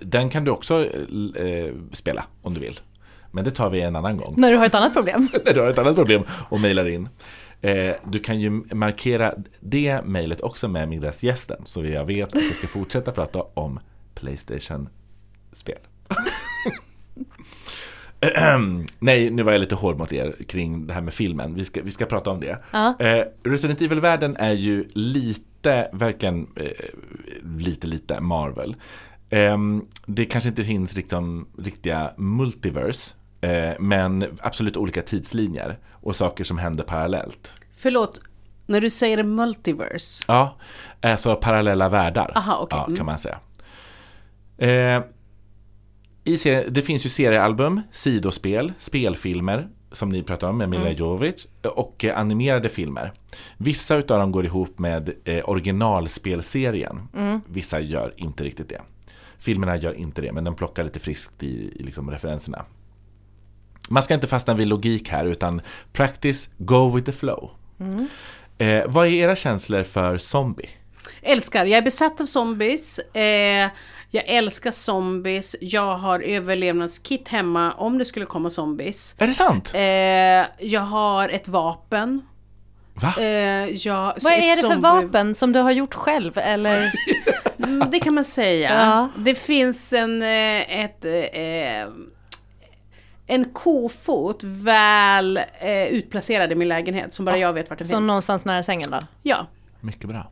[0.00, 0.84] Eh, Den kan du också
[1.36, 2.80] eh, spela om du vill.
[3.30, 4.34] Men det tar vi en annan gång.
[4.36, 5.28] När du har ett annat problem.
[5.44, 7.08] när du har ett annat problem och mejlar in.
[7.60, 12.52] Eh, du kan ju markera det mejlet också med middagsgästen så jag vet att vi
[12.52, 13.80] ska fortsätta prata om
[14.14, 15.78] Playstation-spel.
[18.98, 21.54] Nej, nu var jag lite hård mot er kring det här med filmen.
[21.54, 22.58] Vi ska, vi ska prata om det.
[22.70, 22.96] Ja.
[23.00, 26.70] Eh, Resident Evil-världen är ju lite, verkligen eh,
[27.58, 28.76] lite, lite Marvel.
[29.30, 36.44] Ehm, det kanske inte finns liksom, riktiga multiverse, eh, men absolut olika tidslinjer och saker
[36.44, 37.52] som händer parallellt.
[37.76, 38.20] Förlåt,
[38.66, 40.24] när du säger multiverse.
[40.28, 40.56] Ja,
[41.02, 42.78] alltså parallella världar Aha, okej.
[42.78, 42.96] ja, Mm.
[42.96, 43.38] kan man säga.
[44.58, 45.02] Eh,
[46.24, 50.94] i serien, det finns ju seriealbum, sidospel, spelfilmer som ni pratar om med Mila Mm.
[50.94, 53.12] Jovovich och eh, animerade filmer.
[53.56, 57.08] Vissa utav dem går ihop med eh, originalspelserien.
[57.16, 57.40] Mm.
[57.46, 58.80] Vissa gör inte riktigt det.
[59.38, 62.64] Filmerna gör inte det, men de plockar lite friskt i, i liksom referenserna.
[63.88, 65.60] Man ska inte fastna vid logik här, utan
[65.92, 67.50] practice, go with the flow.
[67.80, 68.08] Mm.
[68.58, 70.68] Eh, vad är era känslor för zombie?
[71.22, 72.98] Älskar, jag är besatt av zombies.
[72.98, 73.68] Eh,
[74.10, 75.56] jag älskar zombies.
[75.60, 79.14] Jag har överlevnadskit hemma om det skulle komma zombies.
[79.18, 79.72] Är det sant?
[79.74, 82.22] Eh, jag har ett vapen.
[82.94, 83.14] Va?
[83.18, 83.24] Eh,
[83.70, 86.84] jag, Vad är det för zombie- vapen som du har gjort själv eller?
[87.64, 88.74] Mm, det kan man säga.
[88.74, 89.08] Ja.
[89.16, 91.92] Det finns en, eh, ett, eh,
[93.26, 97.96] en kofot väl eh, utplacerad i min lägenhet som bara jag vet vart den Som
[97.98, 98.06] finns.
[98.06, 98.98] någonstans nära sängen då?
[99.22, 99.46] Ja.
[99.80, 100.30] Mycket bra.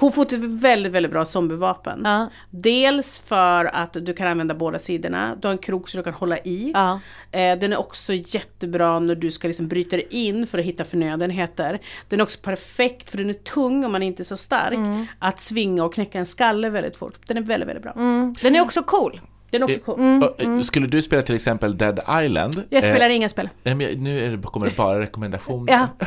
[0.00, 2.00] Kofot är ett väldigt, väldigt bra zombievapen.
[2.04, 2.28] Ja.
[2.50, 5.36] Dels för att du kan använda båda sidorna.
[5.42, 6.70] Du har en krok så du kan hålla i.
[6.74, 7.00] Ja.
[7.32, 10.84] Eh, Den är också jättebra när du ska liksom bryta dig in för att hitta
[10.84, 11.80] förnödenheter.
[12.08, 15.06] Den är också perfekt, för den är tung och man är inte så stark, Mm.
[15.18, 17.14] att svinga och knäcka en skalle väldigt fort.
[17.26, 17.92] Den är väldigt, väldigt bra.
[17.92, 18.34] Mm.
[18.42, 19.20] Den är också cool.
[19.50, 20.22] Den är också cool.
[20.24, 22.64] Och, eh, Skulle du spela till exempel Dead Island?
[22.70, 23.48] Jag spelar eh, inga spel.
[23.62, 25.72] nej, men Nu är det, kommer det bara rekommendationer.
[25.72, 25.88] Ja.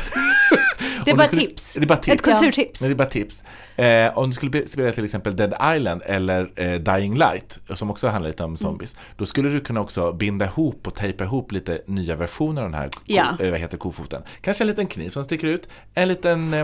[1.04, 1.74] Det är bara skulle- tips.
[1.74, 2.14] Det är bara tips.
[2.14, 2.80] Ett kulturtips.
[2.80, 3.42] Nej, det är bara tips.
[3.76, 8.08] Eh, om du skulle spela till exempel Dead Island eller eh, Dying Light, som också
[8.08, 8.52] handlar lite Mm.
[8.52, 12.62] om zombies, då skulle du kunna också binda ihop och tejpa ihop lite nya versioner
[12.62, 13.24] av den här ko- Ja.
[13.40, 14.22] eh, vad heter kofoten.
[14.40, 16.54] Kanske en liten kniv som sticker ut, en liten,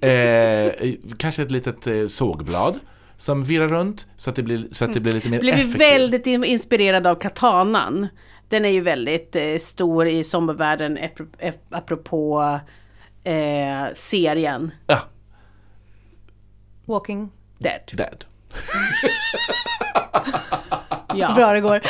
[0.00, 0.72] eh, eh,
[1.18, 2.78] kanske ett litet eh, sågblad
[3.18, 5.80] som virrar runt så att det blir, så att det blir lite mer Blev effektivt.
[5.80, 8.08] väldigt in- inspirerad av katanan.
[8.48, 12.58] Den är ju väldigt eh, stor i zombievärlden ap- ap- apropå
[13.26, 14.70] eh, serien.
[14.86, 14.98] Ja,
[16.84, 17.80] Walking Dead.
[17.92, 18.24] Dead.
[21.18, 21.34] Ja.
[21.34, 21.80] bra det går.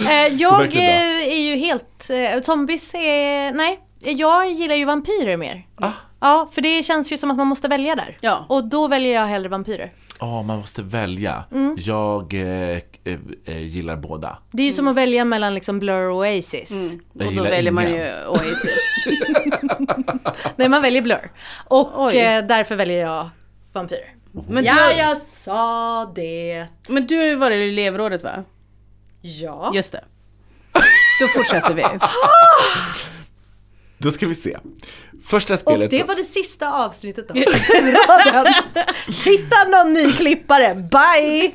[0.00, 2.10] Eh, jag eh, är ju helt...
[2.10, 3.52] Eh, zombies är...
[3.52, 5.66] Nej, jag gillar ju vampyrer mer.
[5.74, 5.90] Ah.
[6.20, 8.18] Ja, för det känns ju som att man måste välja där.
[8.20, 8.46] Ja.
[8.48, 9.92] Och då väljer jag hellre vampyrer.
[10.20, 11.44] Ja, man måste välja.
[11.52, 11.76] Mm.
[11.78, 12.80] Jag eh, eh,
[13.44, 14.38] eh, gillar båda.
[14.52, 16.70] Det är ju som att välja mellan liksom Blur och Oasis.
[17.12, 18.00] Jag Och då väljer man ingen.
[18.00, 19.04] ju Oasis.
[20.56, 21.30] Nej, man väljer Blur.
[21.64, 22.18] Och Oj.
[22.18, 23.28] eh, därför väljer jag
[23.72, 24.14] vampyrer.
[24.48, 26.66] Men du, Ja, jag sa det.
[26.88, 28.44] men du har ju varit i elevrådet va?
[29.20, 29.70] Ja.
[29.74, 30.04] Just det.
[31.20, 31.84] Då fortsätter vi.
[33.98, 34.58] Då ska vi se.
[35.26, 35.90] Första Och spelet...
[35.90, 38.54] det var det sista avsnittet av Kulturradion.
[39.24, 40.74] Hitta någon ny klippare.
[40.74, 41.52] Bye!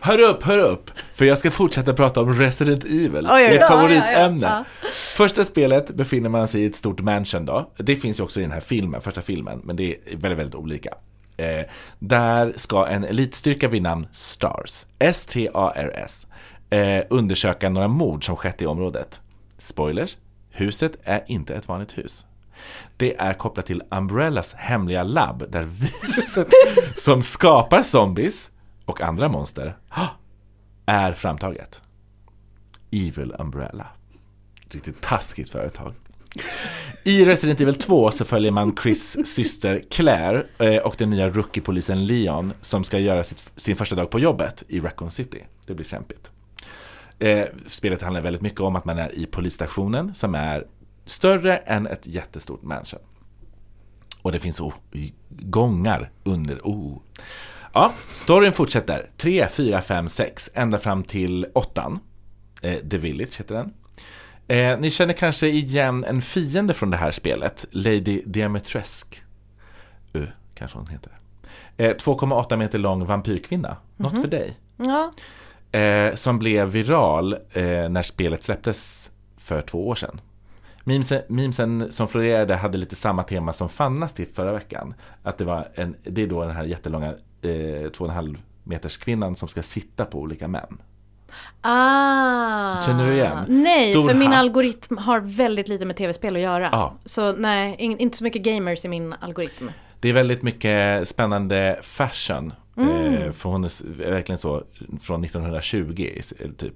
[0.00, 0.90] Hör upp, hör upp!
[1.14, 3.68] För jag ska fortsätta prata om Resident Evil, oj, ert oj.
[3.68, 4.46] favoritämne.
[4.46, 7.70] Ja, ja, Första spelet befinner man sig i ett stort mansion då.
[7.78, 10.54] Det finns ju också i den här filmen, första filmen, men det är väldigt, väldigt
[10.54, 10.94] olika.
[11.36, 11.64] Eh,
[11.98, 16.26] där ska en elitstyrka vid namn STARS, S-T-A-R-S,
[16.70, 19.20] eh, undersöka några mord som skett i området.
[19.58, 20.16] Spoilers,
[20.50, 22.24] huset är inte ett vanligt hus.
[22.96, 26.48] Det är kopplat till Umbrellas hemliga labb där viruset
[26.96, 28.49] som skapar zombies
[28.90, 29.76] och andra monster
[30.86, 31.80] är framtaget.
[32.90, 33.86] Evil Umbrella.
[34.68, 35.94] Riktigt taskigt företag.
[37.04, 42.04] I Resident Evil 2 så följer man Chris syster Claire eh, och den nya rookie-polisen
[42.04, 45.44] Leon som ska göra sitt, sin första dag på jobbet i Raccoon City.
[45.66, 46.30] Det blir kämpigt.
[47.18, 50.66] Eh, spelet handlar väldigt mycket om att man är i polisstationen som är
[51.04, 53.00] större än ett jättestort mansion.
[54.22, 54.74] Och det finns oh,
[55.28, 56.98] gångar under, oh.
[57.72, 59.10] Ja, storyn fortsätter.
[59.16, 61.98] 3, 4, 5, 6, ända fram till 8.
[62.62, 63.74] Eh, The Village heter den.
[64.48, 69.18] Eh, ni känner kanske igen en fiende från det här spelet, Lady Diametresque.
[70.16, 71.12] Uh, kanske hon heter.
[71.76, 73.76] Eh, 2,8 meter lång vampyrkvinna.
[73.96, 74.58] Något för dig.
[74.76, 75.12] Ja.
[75.78, 80.20] Eh, som blev viral eh, när spelet släpptes för två år sedan.
[80.84, 84.94] Memesen, memesen som florerade hade lite samma tema som Fannas tipp förra veckan.
[85.22, 87.08] Att det, var en, det är då den här jättelånga
[87.42, 90.82] eh, 2,5 meters kvinnan som ska sitta på olika män.
[91.60, 92.82] Ah.
[92.82, 93.38] Känner du igen?
[93.48, 94.36] Nej, Stor för min hatt.
[94.38, 96.68] algoritm har väldigt lite med tv-spel att göra.
[96.72, 96.94] Ja.
[97.04, 99.68] Så nej, in, inte så mycket gamers i min algoritm.
[100.00, 102.52] Det är väldigt mycket spännande fashion.
[102.76, 104.62] Eh, för hon är verkligen så
[105.00, 106.74] från 1920 is- typ.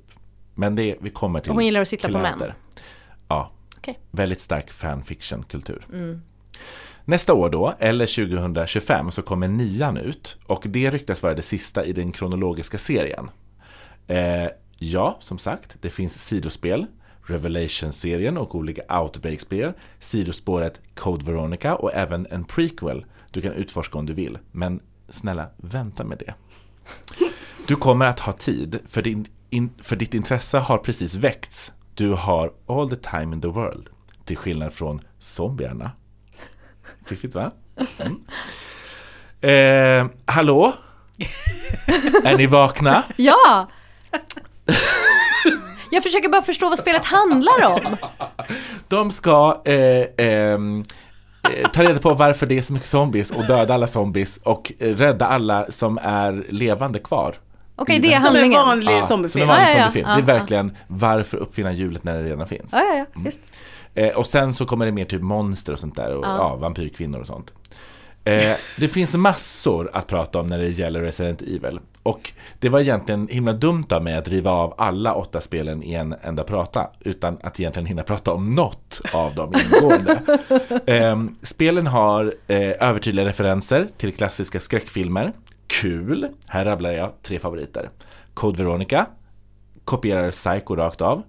[0.55, 2.37] Men det, vi kommer till Och hon gillar att sitta på män.
[2.39, 2.55] kläder.
[3.29, 3.51] Ja,
[3.91, 3.95] Okay.
[4.11, 5.87] väldigt stark fanfiction-kultur.
[7.05, 10.39] Nästa år då, eller 2025, så kommer nian ut.
[10.47, 13.30] Och det ryktas vara det sista i den kronologiska serien.
[14.07, 16.87] Eh, ja, som sagt, det finns sidospel.
[17.22, 19.72] Revelation-serien och olika Outbreak-spel.
[20.01, 24.39] Sidospåret Code Veronica och även en prequel du kan utforska om du vill.
[24.53, 26.35] Men snälla, vänta med det.
[27.66, 31.72] Du kommer att ha tid, för, din, in, för ditt intresse har precis väckts.
[31.95, 33.88] Du har all the time in the world.
[34.24, 35.90] Till skillnad från zombierna.
[37.07, 37.51] Fiffigt va?
[37.99, 38.24] Mm.
[39.40, 40.72] Eh, hallå?
[42.24, 43.03] Är ni vakna?
[43.16, 43.68] Ja!
[45.90, 47.97] Jag försöker bara förstå vad spelet handlar om.
[48.88, 50.84] De ska eh, ehm,
[51.51, 54.72] eh, ta reda på varför det är så mycket zombies och döda alla zombies och
[54.78, 57.34] rädda alla som är levande kvar.
[57.77, 58.61] Okej, det är Som en handlingen.
[58.66, 59.49] vanlig Ja, som en zombiefilm.
[59.49, 59.85] vanlig Ja, ja, ja.
[59.85, 60.07] zombiefilm.
[60.09, 60.39] Det är ja.
[60.41, 62.72] verkligen varför uppfinna hjulet när det redan finns.
[62.72, 63.22] Ja, ja, ja.
[63.25, 63.39] Just.
[63.95, 66.57] Eh, och sen så kommer det mer typ monster och sånt där och ja.
[66.57, 67.53] vampyrkvinnor och sånt.
[68.25, 71.81] Eh, det finns massor att prata om när det gäller Resident Evil.
[72.03, 75.95] Och det var egentligen himla dumt av mig att riva av alla åtta spelen i
[75.95, 76.87] en enda prata.
[77.01, 80.20] Utan att egentligen hinna prata om något av dem ingående.
[80.87, 85.33] eh, spelen har eh, övertydliga referenser till klassiska skräckfilmer.
[85.81, 86.29] Kul!
[86.47, 87.91] Här rabblar jag tre favoriter.
[88.35, 89.07] Code Veronica
[89.85, 91.22] kopierar Psycho rakt av.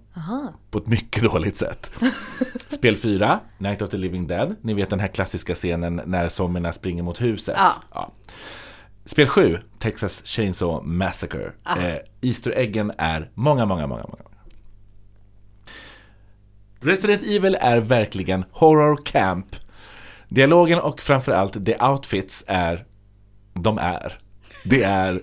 [0.70, 1.90] På ett mycket dåligt sätt.
[2.70, 4.56] Spel 4, Night of the Living Dead.
[4.60, 7.56] Ni vet den här klassiska scenen när zombierna springer mot huset.
[7.92, 8.12] Ja.
[9.04, 11.52] Spel 7, Texas Chainsaw Massacre.
[11.66, 14.22] Eh, Easter eggen är många, många, många, många.
[16.80, 19.56] Resident Evil är verkligen horror camp.
[20.28, 22.84] Dialogen och framförallt the outfits är,
[23.54, 24.18] de är.
[24.68, 25.20] Det är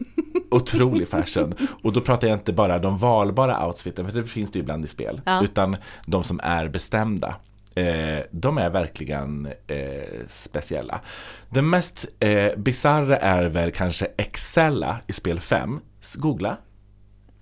[0.51, 1.53] otrolig fashion.
[1.83, 4.85] Och då pratar jag inte bara de valbara outfiten, för det finns det ju ibland
[4.85, 5.21] i spel.
[5.43, 5.77] Utan
[6.07, 7.35] de som är bestämda.
[7.75, 11.01] Eh, de är verkligen eh, speciella.
[11.49, 15.79] Det mest eh, bizarra är väl kanske Excella i spel 5.
[16.01, 16.57] S- Googla.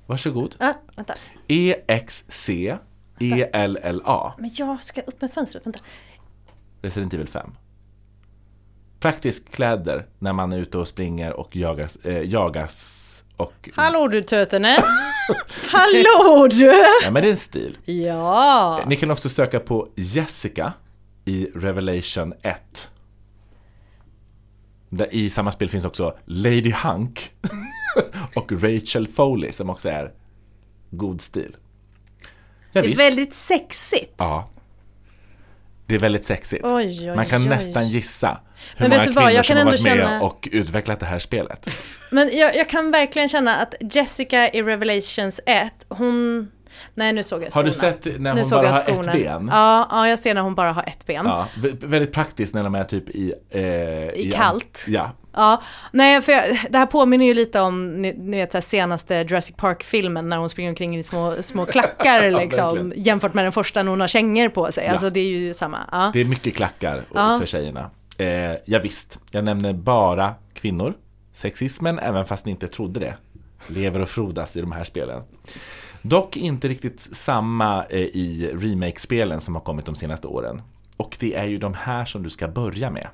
[0.05, 0.55] Varsågod.
[0.59, 1.13] Ah, vänta.
[1.47, 1.75] E
[3.17, 4.33] E-X-C-E-L-L-A.
[4.37, 5.79] Men jag ska upp med fönstret, vänta.
[6.81, 7.51] Resident Evil 5.
[9.01, 13.69] Praktisk kläder när man är ute och springer och jagas, eh, jagas och...
[13.73, 14.77] Hallå du tötene!
[15.71, 16.65] Hallå du!
[17.03, 17.77] Ja, men det är en stil.
[17.85, 18.79] Ja!
[18.87, 20.73] Ni kan också söka på Jessica
[21.25, 22.89] i Revelation 1.
[24.89, 27.31] Där I samma spel finns också Lady Hunk
[28.35, 30.11] och Rachel Foley som också är
[30.89, 31.55] god stil.
[32.21, 32.27] Ja,
[32.71, 33.01] Det är visst.
[33.01, 34.13] väldigt sexigt.
[34.17, 34.49] Ja.
[35.91, 36.63] Det är väldigt sexigt.
[36.65, 37.47] Oj, oj, Man kan oj.
[37.49, 38.39] nästan gissa
[38.77, 40.99] hur Men många du vad, kvinnor jag som kan har varit med känna- och utvecklat
[40.99, 41.69] det här spelet.
[42.11, 46.47] Men jag, jag kan verkligen känna att Jessica i Revelations 1, hon...
[46.95, 47.65] Nej nu såg jag Har skorna.
[47.65, 49.49] du sett när hon bara har ett ben?
[49.51, 51.25] Ja, ja, jag ser när hon bara har ett ben.
[51.25, 53.33] Ja, vä- väldigt praktiskt när de är typ i...
[53.49, 53.61] Eh,
[54.09, 54.85] I kallt.
[54.87, 55.11] Ja.
[55.33, 55.61] Ja,
[55.91, 59.55] nej för jag, det här påminner ju lite om ni, ni vet så senaste Jurassic
[59.55, 62.93] Park-filmen när hon springer omkring i små, små klackar liksom, verkligen.
[63.05, 64.85] jämfört med den första när hon har kängor på sig.
[64.85, 64.91] Ja.
[64.91, 65.77] Alltså det är ju samma.
[65.91, 66.09] Ja.
[66.13, 67.37] Det är mycket klackar Ja.
[67.39, 67.89] för tjejerna.
[68.17, 68.27] Eh,
[68.65, 70.93] ja, visst, jag nämner bara kvinnor.
[71.33, 73.13] Sexismen, även fast ni inte trodde det,
[73.67, 75.21] lever och frodas i de här spelen.
[76.01, 80.61] Dock inte riktigt samma eh, i remake-spelen som har kommit de senaste åren.
[80.97, 83.07] Och det är ju de här som du ska börja med.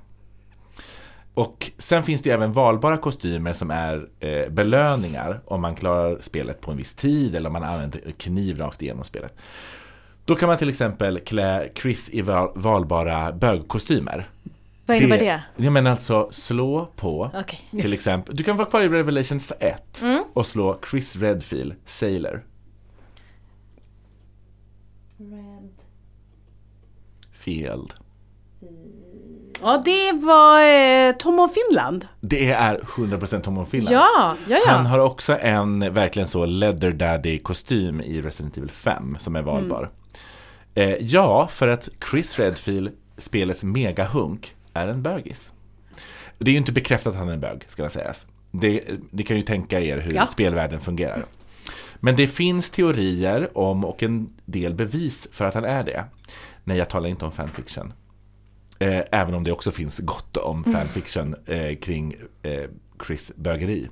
[1.34, 6.18] Och sen finns det ju även valbara kostymer som är eh, belöningar om man klarar
[6.22, 9.34] spelet på en viss tid eller om man använder kniv rakt igenom spelet.
[10.26, 14.30] Då kan man till exempel klä Chris i val- valbara bögkostymer.
[14.86, 15.44] Vad innebär det?
[15.56, 17.82] Jag menar alltså slå på, Okej.
[17.82, 20.24] till exempel, du kan vara kvar i Revelations 1 Mm.
[20.34, 22.44] och slå Chris Redfield, Sailor.
[27.48, 27.94] Field.
[29.62, 32.08] Ja, det var eh, Tom of Finland.
[32.22, 33.96] Det är 100% Tom of Finland.
[33.96, 34.72] Ja, ja, ja.
[34.72, 39.42] Han har också en verkligen så leather daddy kostym i Resident Evil 5 som är
[39.42, 39.90] valbar.
[40.76, 45.50] Eh, ja, för att Chris Redfield, spelets megahunk, är en bögis.
[46.38, 48.26] Det är ju inte bekräftat att han är en bög, ska jag sägas.
[48.52, 48.82] Det,
[49.12, 50.28] det kan ju tänka er hur Ja.
[50.28, 51.26] spelvärlden fungerar.
[52.00, 56.04] Men det finns teorier om och en del bevis för att han är det.
[56.68, 57.94] Nej, jag talar inte om fanfiction.
[58.80, 62.70] Eh, även om det också finns gott om fanfiction eh, kring eh,
[63.06, 63.90] Chris bögeri.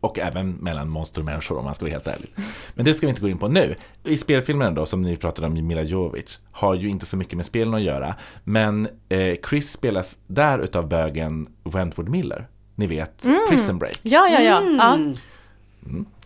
[0.00, 2.34] Och även mellan monster och människor om man ska vara helt ärlig.
[2.74, 3.74] Men det ska vi inte gå in på nu.
[4.04, 7.46] I spelfilmen då, som ni pratade om, Mila Jovovich, har ju inte så mycket med
[7.46, 8.14] spelen att göra.
[8.44, 12.48] Men eh, Chris spelas där utav bögen Wentworth Miller.
[12.74, 13.98] Ni vet, Prison Break.
[14.02, 14.62] Ja, ja, ja.
[14.62, 14.98] ja.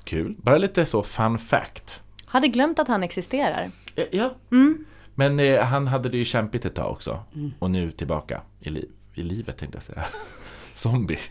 [0.05, 0.35] Kul.
[0.39, 2.03] Bara lite så fun fact.
[2.25, 3.71] Hade glömt att han existerar.
[3.97, 4.35] Eh, Ja.
[5.15, 7.23] Men eh, han hade det ju kämpigt ett tag också.
[7.59, 10.05] Och nu tillbaka i, liv, i livet tänkte jag säga.
[10.73, 11.19] Zombie.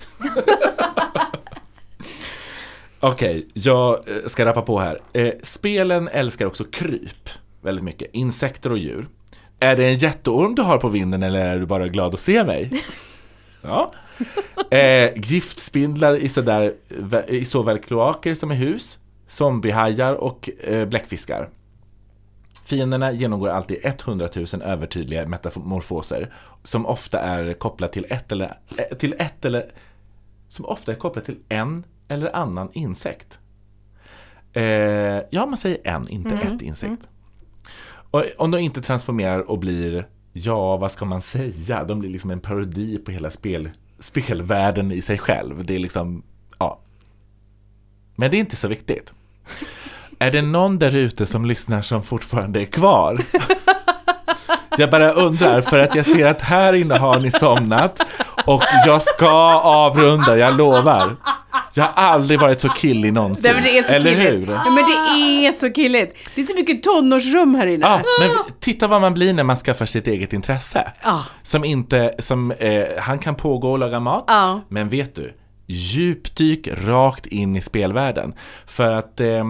[3.00, 5.00] Okej, jag eh, ska rappa på här.
[5.14, 7.30] Eh, spelen älskar också kryp
[7.62, 8.10] väldigt mycket.
[8.14, 9.08] Insekter och djur.
[9.60, 12.44] Är det en jätteorm du har på vinden eller är du bara glad att se
[12.44, 12.72] mig?
[13.66, 13.94] Ja.
[14.78, 16.74] Eh, giftspindlar i, sådär,
[17.28, 19.00] i såväl kloaker som i hus.
[19.28, 21.50] Zombiehajar och eh, bläckfiskar.
[22.66, 26.34] Fienderna genomgår alltid 100 000 övertydliga metamorfoser
[26.64, 29.72] som ofta är kopplat till ett eller, eh, till ett eller
[30.48, 33.40] som ofta är kopplat till en eller annan insekt.
[34.54, 34.64] Eh,
[35.30, 37.10] ja, man säger en, inte ett insekt.
[38.12, 41.84] Och om de inte transformerar och blir, ja, vad ska man säga?
[41.84, 45.66] De blir liksom en parodi på hela spel, spelvärlden i sig själv.
[45.66, 46.24] Det är liksom,
[46.60, 46.80] ja.
[48.16, 49.14] Men det är inte så viktigt.
[50.24, 53.18] Är det någon där ute som lyssnar som fortfarande är kvar?
[54.78, 58.00] Jag bara undrar, för att jag ser att här inne har ni somnat
[58.46, 59.30] och jag ska
[59.62, 61.16] avrunda, jag lovar.
[61.74, 63.44] Jag har aldrig varit så killig någonsin.
[63.46, 64.32] Nej, men det är så Eller killigt.
[64.50, 64.54] hur?
[64.54, 66.16] Ja, men det är så killigt.
[66.36, 67.86] Det är så mycket tonårsrum här inne.
[67.86, 70.92] Ja, men titta vad man blir när man skaffar sitt eget intresse.
[71.04, 71.26] Ja.
[71.44, 74.62] Som inte, som, eh, han kan pågå och laga mat, Ja.
[74.70, 75.34] men vet du,
[75.68, 78.34] djupdyk rakt in i spelvärlden.
[78.68, 79.44] För att eh,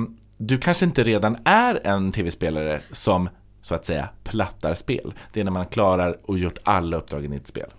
[0.47, 3.29] du kanske inte redan är en tv-spelare som,
[3.61, 5.13] så att säga, plattar spel.
[5.31, 7.69] Det är när man klarar och gjort alla uppdragen i ett spel.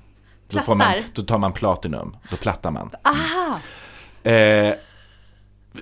[0.49, 2.91] Då, får man, då tar man platinum, då plattar man.
[3.03, 3.61] Aha!
[4.31, 4.75] Eh,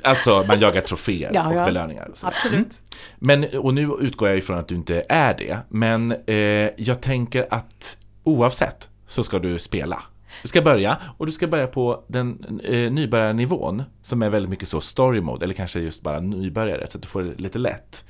[0.03, 1.64] alltså, man jagar troféer Ja, och ja.
[1.64, 2.09] belöningar.
[2.09, 2.18] Och.
[2.22, 2.80] Absolut.
[3.16, 6.37] Men, och nu utgår jag ifrån att du inte är det, men eh,
[6.76, 10.03] jag tänker att oavsett så ska du spela.
[10.43, 14.68] Du ska börja, och du ska börja på den eh, nybörjarnivån som är väldigt mycket
[14.68, 18.05] så story mode, eller kanske just bara nybörjare, så att du får det lite lätt.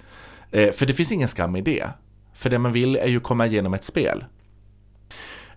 [0.50, 1.88] Eh, för det finns ingen skam i det.
[2.34, 4.24] För det man vill är ju komma igenom ett spel.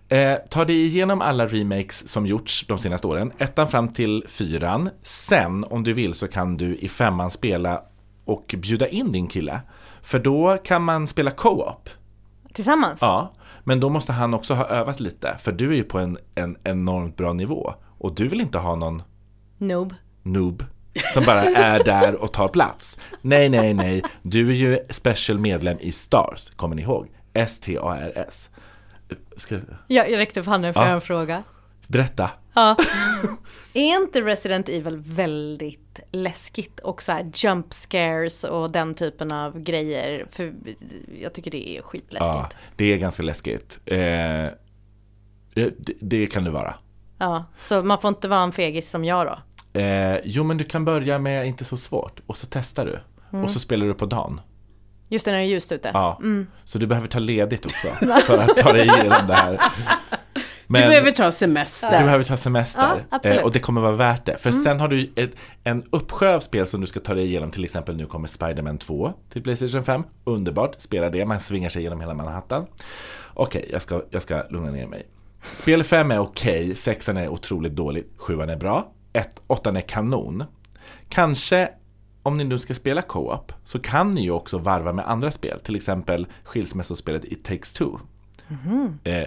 [0.08, 4.90] Eh, ta dig igenom alla remakes som gjorts de senaste åren, ettan fram till fyran.
[5.02, 7.82] Sen, om du vill, så kan du i femman spela
[8.24, 9.60] och bjuda in din kille.
[10.02, 11.88] För då kan man spela co-op.
[12.52, 12.98] Tillsammans?
[13.02, 13.32] Ja,
[13.68, 16.56] Men då måste han också ha övat lite, för du är ju på en, en
[16.64, 17.74] enormt bra nivå.
[17.98, 19.02] Och du vill inte ha någon
[19.58, 19.94] Noob.
[20.22, 20.64] noob
[21.14, 22.98] som bara är där och tar plats.
[23.22, 24.02] Nej, nej, nej.
[24.22, 27.06] Du är ju special medlem i STARS, kommer ni ihåg?
[27.32, 28.50] S-T-A-R-S.
[29.36, 29.54] Ska,
[29.86, 30.86] Ja, jag räckte upp handen för Ja.
[30.88, 31.42] en fråga.
[31.88, 32.30] Berätta.
[32.54, 32.76] Ja.
[33.72, 39.60] är inte Resident Evil väldigt läskigt och så här jump scares och den typen av
[39.60, 40.26] grejer?
[40.30, 40.54] För
[41.20, 42.20] jag tycker det är skitläskigt.
[42.20, 43.80] Ja, det är ganska läskigt.
[43.84, 43.98] Eh,
[45.54, 46.74] det, det kan det vara.
[47.18, 49.38] Ja, så man får inte vara en fegis som jag då.
[49.80, 53.00] Eh, jo, men du kan börja med inte så svårt och så testar du.
[53.32, 53.44] Mm.
[53.44, 54.40] Och så spelar du på dagen.
[55.08, 55.90] Just det, när det är ljust ute.
[55.94, 56.18] Ja.
[56.22, 56.46] Mm.
[56.64, 57.88] Så du behöver ta ledigt också
[58.26, 59.60] för att ta dig igenom det här.
[60.66, 61.98] Men du behöver ta semester.
[61.98, 63.04] du behöver ta semester.
[63.10, 64.36] Ja, eh, och det kommer vara värt det.
[64.36, 64.62] För Mm.
[64.62, 65.30] sen har du ett,
[65.64, 67.50] en uppsjö av spel som du ska ta dig igenom.
[67.50, 70.02] Till exempel nu kommer Spider-Man 2 till Playstation 5.
[70.24, 71.26] Underbart, spela det.
[71.26, 72.66] Man svingar sig genom hela Manhattan.
[73.34, 75.06] Okej, jag, ska, jag ska lugna ner mig.
[75.42, 78.92] Spel 5 är okej, 6 är otroligt dåligt, 7 är bra,
[79.46, 80.44] 8 är kanon.
[81.08, 81.68] Kanske
[82.22, 85.60] om ni nu ska spela co-op så kan ni ju också varva med andra spel,
[85.60, 87.90] till exempel skilsmässospelet It takes two.
[88.48, 88.98] Mhm.
[89.04, 89.22] Eh,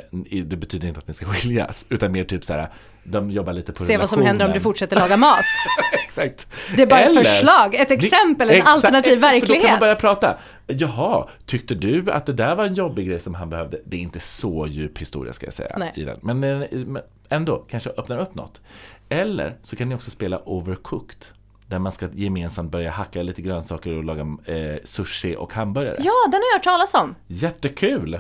[0.46, 2.68] det betyder inte att ni ska skiljas, utan mer typ så här,
[3.04, 4.62] de jobbar lite på Se vad som händer om du relationen.
[4.64, 5.40] fortsätter laga mat.
[6.06, 6.50] Exakt.
[6.76, 9.54] Det är bara ett Eller- förslag, ett exempel, en exakt, alternativ exakt, För då kan
[9.54, 9.80] man verklighet.
[9.80, 10.38] börja prata.
[10.68, 13.82] Jaha, tyckte du att det där var en jobbig grej som han behövde?
[13.86, 15.76] Det är inte så djup historia ska jag säga.
[15.78, 15.92] Nej.
[15.96, 16.20] I den.
[16.22, 18.62] Men, eh, men ändå, kanske öppnar upp något.
[19.10, 21.26] Eller så kan ni också spela Overcooked.
[21.68, 25.98] Där man ska gemensamt börja hacka lite grönsaker och laga eh, sushi och hamburgare.
[26.00, 27.16] Ja, den har jag hört talas om.
[27.28, 28.20] Jättekul!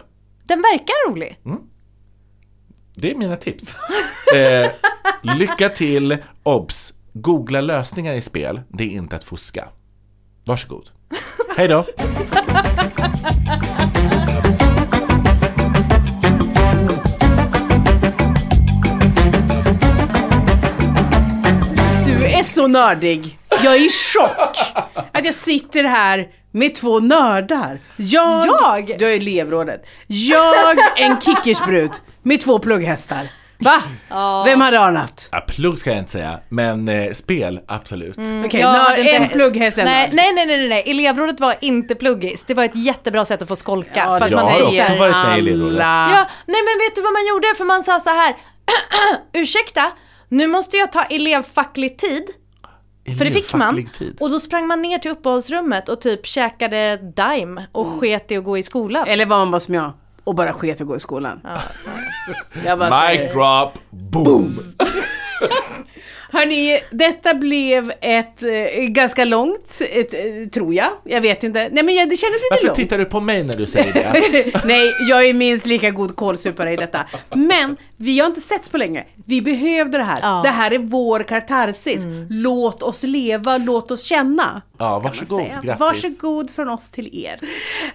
[0.50, 1.40] Den verkar rolig.
[2.96, 3.76] Det är mina tips.
[4.36, 4.72] eh,
[5.38, 6.94] lycka till, obs!
[7.14, 9.68] Googla lösningar i spel, det är inte att fuska.
[10.46, 10.90] Varsågod.
[11.58, 11.86] Hej då!
[22.06, 23.40] Du är så nördig.
[23.64, 24.58] Jag är i chock
[25.12, 27.80] att jag sitter här med två nördar.
[27.98, 28.46] Jag?
[28.48, 28.96] Jag?
[29.00, 29.86] Du är elevrådet.
[30.08, 31.92] Jag, en kickersbrud
[32.24, 33.28] med två plugghästar.
[33.62, 33.82] Va?
[34.46, 35.30] Vem hade anat?
[35.32, 38.18] Ja, plugg ska jag inte säga, men eh, spel, absolut.
[38.46, 41.96] Okej, Jag nörd, hade inte- en plugghäst, nej, nej, nej, nej, nej, elevrådet var inte
[41.96, 42.44] pluggis.
[42.44, 43.92] Det var ett jättebra sätt att få skolka.
[43.96, 45.78] Ja, för att det Jag man har också varit med i elevrådet.
[45.80, 47.48] Ja, nej men vet du vad man gjorde?
[47.58, 48.36] För man sa så här,
[49.34, 49.92] ursäkta,
[50.30, 52.24] nu måste jag ta elevfacklig tid.
[53.18, 53.86] För det fick man.
[53.86, 54.18] Tid.
[54.22, 58.00] Och då sprang man ner till uppehållsrummet och typ käkade Daim och Mm.
[58.00, 59.08] sket i att gå i skolan.
[59.08, 59.94] Eller var man bara som jag
[60.24, 61.40] och bara sket att gå i skolan.
[62.66, 64.60] Jag bara Mic drop, boom!
[66.32, 70.90] Hörni, detta blev ett eh, ganska långt, ett, eh, tror jag.
[71.04, 71.70] Jag vet inte.
[71.72, 72.76] Nej men jag, det kändes lite Varför långt.
[72.76, 74.62] tittar du på mig när du säger det?
[74.66, 77.06] Nej, jag är minst lika god kålsupare i detta.
[77.34, 79.06] Men vi har inte setts på länge.
[79.26, 80.20] Vi behövde det här.
[80.22, 80.42] Ja.
[80.44, 82.04] Det här är vår katarsis.
[82.30, 84.62] Låt oss leva, låt oss känna.
[84.78, 85.62] Ja, varsågod, säga.
[85.64, 85.80] grattis.
[85.80, 87.40] Varsågod från oss till er.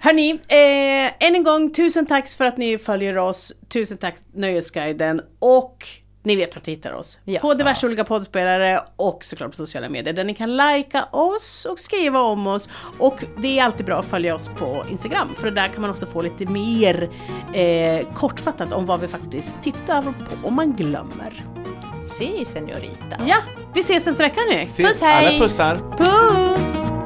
[0.01, 3.53] Hörni, eh, än en gång tusen tack för att ni följer oss.
[3.69, 5.87] Tusen tack Nöjesguiden och
[6.25, 7.19] ni vet vart ni hittar oss.
[7.25, 7.39] Ja.
[7.39, 11.79] På diverse olika poddspelare och såklart på sociala medier där ni kan likea oss och
[11.79, 12.69] skriva om oss.
[12.99, 16.05] Och det är alltid bra att följa oss på Instagram för där kan man också
[16.05, 17.09] få lite mer
[17.53, 20.11] eh, kortfattat om vad vi faktiskt tittar på
[20.43, 21.45] om man glömmer.
[22.05, 23.17] Si, senorita.
[23.27, 23.37] Ja,
[23.73, 24.65] vi ses nästa vecka nu.
[24.65, 25.27] Puss, hej.
[25.27, 25.79] Alla pussar!
[25.97, 27.04] Puss!